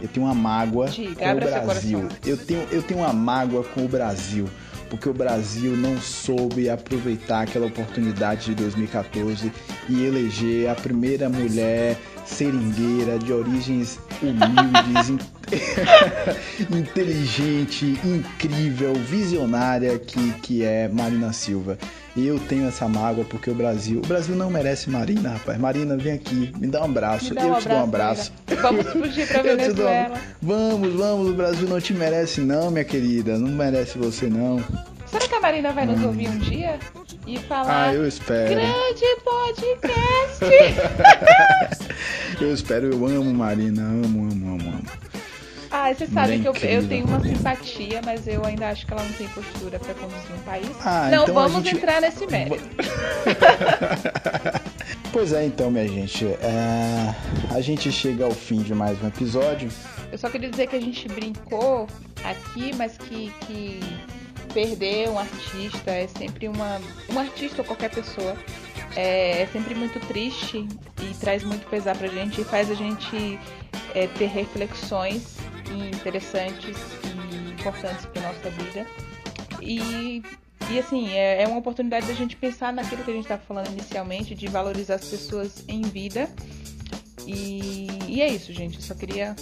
Eu 0.00 0.08
tenho 0.08 0.26
uma 0.26 0.34
mágoa 0.34 0.86
Diga, 0.86 1.14
com 1.14 1.32
o 1.32 1.40
Brasil. 1.40 2.08
Eu 2.24 2.36
tenho, 2.36 2.66
eu 2.70 2.82
tenho 2.82 3.00
uma 3.00 3.12
mágoa 3.12 3.62
com 3.64 3.84
o 3.84 3.88
Brasil. 3.88 4.48
Porque 4.88 5.08
o 5.08 5.12
Brasil 5.12 5.76
não 5.76 6.00
soube 6.00 6.70
aproveitar 6.70 7.42
aquela 7.42 7.66
oportunidade 7.66 8.46
de 8.46 8.54
2014 8.54 9.52
e 9.86 10.02
eleger 10.02 10.70
a 10.70 10.74
primeira 10.74 11.28
mulher 11.28 11.98
seringueira 12.24 13.18
de 13.18 13.30
origens 13.30 13.98
humilde, 14.22 15.18
inteligente, 16.74 18.00
incrível, 18.02 18.94
visionária 18.94 19.98
que, 19.98 20.32
que 20.40 20.64
é 20.64 20.88
Marina 20.88 21.34
Silva. 21.34 21.76
E 22.18 22.26
eu 22.26 22.36
tenho 22.40 22.66
essa 22.66 22.88
mágoa 22.88 23.24
porque 23.24 23.48
o 23.48 23.54
Brasil. 23.54 24.00
O 24.04 24.06
Brasil 24.08 24.34
não 24.34 24.50
merece 24.50 24.90
Marina, 24.90 25.34
rapaz. 25.34 25.56
Marina, 25.56 25.96
vem 25.96 26.14
aqui, 26.14 26.52
me 26.58 26.66
dá 26.66 26.80
um 26.80 26.86
abraço. 26.86 27.32
Dá 27.32 27.42
um 27.42 27.44
eu 27.44 27.54
abraço, 27.54 27.62
te 27.62 27.68
dou 27.68 27.78
um 27.78 27.84
abraço. 27.84 28.32
Vamos 28.60 28.86
fugir 28.88 29.28
pra 29.28 29.38
Eu 29.38 29.42
te 29.42 29.46
dou 29.46 29.56
Venezuela. 29.86 30.20
Vamos, 30.42 30.94
vamos, 30.94 31.30
o 31.30 31.34
Brasil 31.34 31.68
não 31.68 31.80
te 31.80 31.94
merece, 31.94 32.40
não, 32.40 32.72
minha 32.72 32.84
querida. 32.84 33.38
Não 33.38 33.48
merece 33.50 33.96
você, 33.96 34.26
não. 34.26 34.58
Será 35.06 35.28
que 35.28 35.34
a 35.36 35.40
Marina 35.40 35.70
vai 35.72 35.86
nos 35.86 36.02
ouvir 36.02 36.28
um 36.28 36.38
dia 36.38 36.80
e 37.24 37.38
falar 37.38 37.90
Ah, 37.90 37.94
eu 37.94 38.06
espero. 38.06 38.50
grande 38.50 39.06
podcast? 39.24 40.44
Eu 42.40 42.54
espero, 42.54 42.86
eu 42.92 43.04
amo 43.04 43.34
Marina, 43.34 43.82
amo, 43.82 44.30
amo, 44.30 44.54
amo, 44.54 44.70
amo. 44.70 44.82
Ah, 45.90 45.94
você 45.94 46.06
sabe 46.06 46.38
Mulher 46.38 46.52
que 46.52 46.66
eu, 46.66 46.70
eu 46.70 46.88
tenho 46.88 47.06
uma 47.06 47.20
simpatia, 47.20 48.00
mas 48.04 48.26
eu 48.26 48.44
ainda 48.44 48.68
acho 48.68 48.86
que 48.86 48.92
ela 48.92 49.02
não 49.02 49.12
tem 49.12 49.28
postura 49.28 49.78
pra 49.78 49.94
conduzir 49.94 50.32
um 50.34 50.42
país. 50.44 50.70
Ah, 50.84 51.08
não 51.10 51.22
então 51.22 51.34
vamos 51.34 51.62
gente- 51.64 51.76
entrar 51.76 52.00
nesse 52.00 52.26
mérito. 52.26 52.62
Pois 55.10 55.32
é, 55.32 55.44
então, 55.46 55.70
minha 55.70 55.88
gente. 55.88 56.26
é, 56.26 57.14
A 57.54 57.60
gente 57.60 57.90
chega 57.90 58.24
ao 58.26 58.30
fim 58.30 58.58
de 58.62 58.74
mais 58.74 59.02
um 59.02 59.08
episódio. 59.08 59.70
Eu 60.12 60.18
só 60.18 60.28
queria 60.28 60.50
dizer 60.50 60.66
que 60.66 60.76
a 60.76 60.80
gente 60.80 61.08
brincou 61.08 61.86
aqui, 62.22 62.74
mas 62.76 62.96
que, 62.98 63.32
que 63.46 63.80
perder 64.52 65.08
um 65.08 65.18
artista 65.18 65.90
é 65.90 66.06
sempre 66.06 66.46
uma. 66.48 66.78
Um 67.10 67.18
artista 67.18 67.62
ou 67.62 67.64
qualquer 67.64 67.90
pessoa 67.90 68.36
é, 68.96 69.42
é 69.42 69.46
sempre 69.50 69.74
muito 69.74 69.98
triste 70.06 70.66
e 71.02 71.14
traz 71.14 71.42
muito 71.42 71.66
pesar 71.68 71.96
pra 71.96 72.08
gente 72.08 72.40
e 72.40 72.44
faz 72.44 72.70
a 72.70 72.74
gente 72.74 73.38
é, 73.94 74.06
ter 74.08 74.26
reflexões 74.26 75.36
interessantes 75.72 76.76
e 77.04 77.52
importantes 77.52 78.06
pra 78.06 78.22
nossa 78.22 78.50
vida. 78.50 78.86
E, 79.60 80.22
e 80.70 80.78
assim, 80.78 81.10
é, 81.10 81.42
é 81.42 81.48
uma 81.48 81.58
oportunidade 81.58 82.06
da 82.06 82.14
gente 82.14 82.36
pensar 82.36 82.72
naquilo 82.72 83.02
que 83.02 83.10
a 83.10 83.14
gente 83.14 83.24
estava 83.24 83.42
falando 83.42 83.68
inicialmente, 83.68 84.34
de 84.34 84.46
valorizar 84.46 84.96
as 84.96 85.04
pessoas 85.04 85.64
em 85.68 85.82
vida. 85.82 86.28
E, 87.26 87.88
e 88.06 88.22
é 88.22 88.28
isso, 88.28 88.52
gente. 88.52 88.76
Eu 88.76 88.82
só 88.82 88.94
queria 88.94 89.36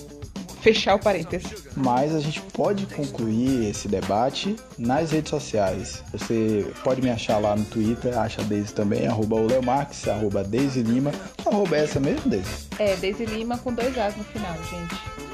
fechar 0.61 0.97
o 0.97 0.99
parênteses. 0.99 1.69
Mas 1.77 2.13
a 2.13 2.19
gente 2.19 2.41
pode 2.41 2.87
concluir 2.87 3.71
esse 3.71 3.87
debate 3.87 4.57
nas 4.77 5.13
redes 5.13 5.31
sociais. 5.31 6.03
Você 6.11 6.67
pode 6.83 7.01
me 7.01 7.11
achar 7.11 7.39
lá 7.39 7.55
no 7.55 7.65
Twitter, 7.65 8.19
acha 8.19 8.43
Deise 8.43 8.75
também, 8.75 9.07
arroba 9.07 9.37
o 9.37 10.11
arroba 10.11 10.43
Deise 10.43 10.83
Lima. 10.83 11.13
Arroba 11.45 11.77
essa 11.77 12.01
mesmo, 12.01 12.29
Deise? 12.29 12.67
É, 12.79 12.97
Daisy 12.97 13.25
Lima 13.27 13.59
com 13.59 13.73
dois 13.73 13.97
As 13.97 14.17
no 14.17 14.25
final, 14.25 14.55
gente. 14.65 15.26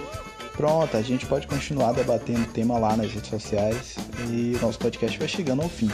Pronto, 0.63 0.97
a 0.97 1.03
gente 1.03 1.27
pode 1.27 1.49
continuar 1.49 1.91
debatendo 1.91 2.43
o 2.43 2.47
tema 2.47 2.79
lá 2.79 2.97
nas 2.97 3.11
redes 3.11 3.29
sociais 3.29 3.97
e 4.31 4.57
nosso 4.63 4.79
podcast 4.79 5.19
vai 5.19 5.27
chegando 5.27 5.61
ao 5.61 5.69
fim. 5.69 5.91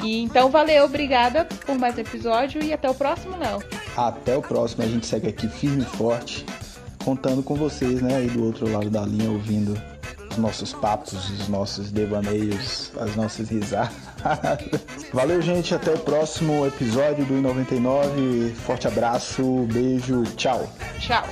E 0.00 0.22
então, 0.22 0.48
valeu, 0.48 0.84
obrigada 0.84 1.44
por 1.44 1.76
mais 1.76 1.98
episódio 1.98 2.62
e 2.62 2.72
até 2.72 2.88
o 2.88 2.94
próximo, 2.94 3.36
não. 3.36 3.60
Até 3.96 4.36
o 4.36 4.40
próximo, 4.40 4.84
a 4.84 4.86
gente 4.86 5.04
segue 5.04 5.26
aqui 5.26 5.48
firme 5.48 5.82
e 5.82 5.96
forte, 5.96 6.46
contando 7.04 7.42
com 7.42 7.56
vocês, 7.56 8.00
né, 8.00 8.14
aí 8.14 8.28
do 8.28 8.44
outro 8.44 8.70
lado 8.70 8.88
da 8.88 9.04
linha, 9.04 9.28
ouvindo 9.28 9.76
os 10.30 10.36
nossos 10.36 10.72
papos, 10.72 11.12
os 11.30 11.48
nossos 11.48 11.90
devaneios, 11.90 12.92
as 13.00 13.16
nossas 13.16 13.48
risadas. 13.48 13.90
Valeu, 15.12 15.42
gente, 15.42 15.74
até 15.74 15.92
o 15.92 15.98
próximo 15.98 16.64
episódio 16.64 17.24
do 17.24 17.34
I99. 17.34 18.54
Forte 18.54 18.86
abraço, 18.86 19.66
beijo, 19.72 20.22
tchau. 20.36 20.64
Tchau. 21.00 21.26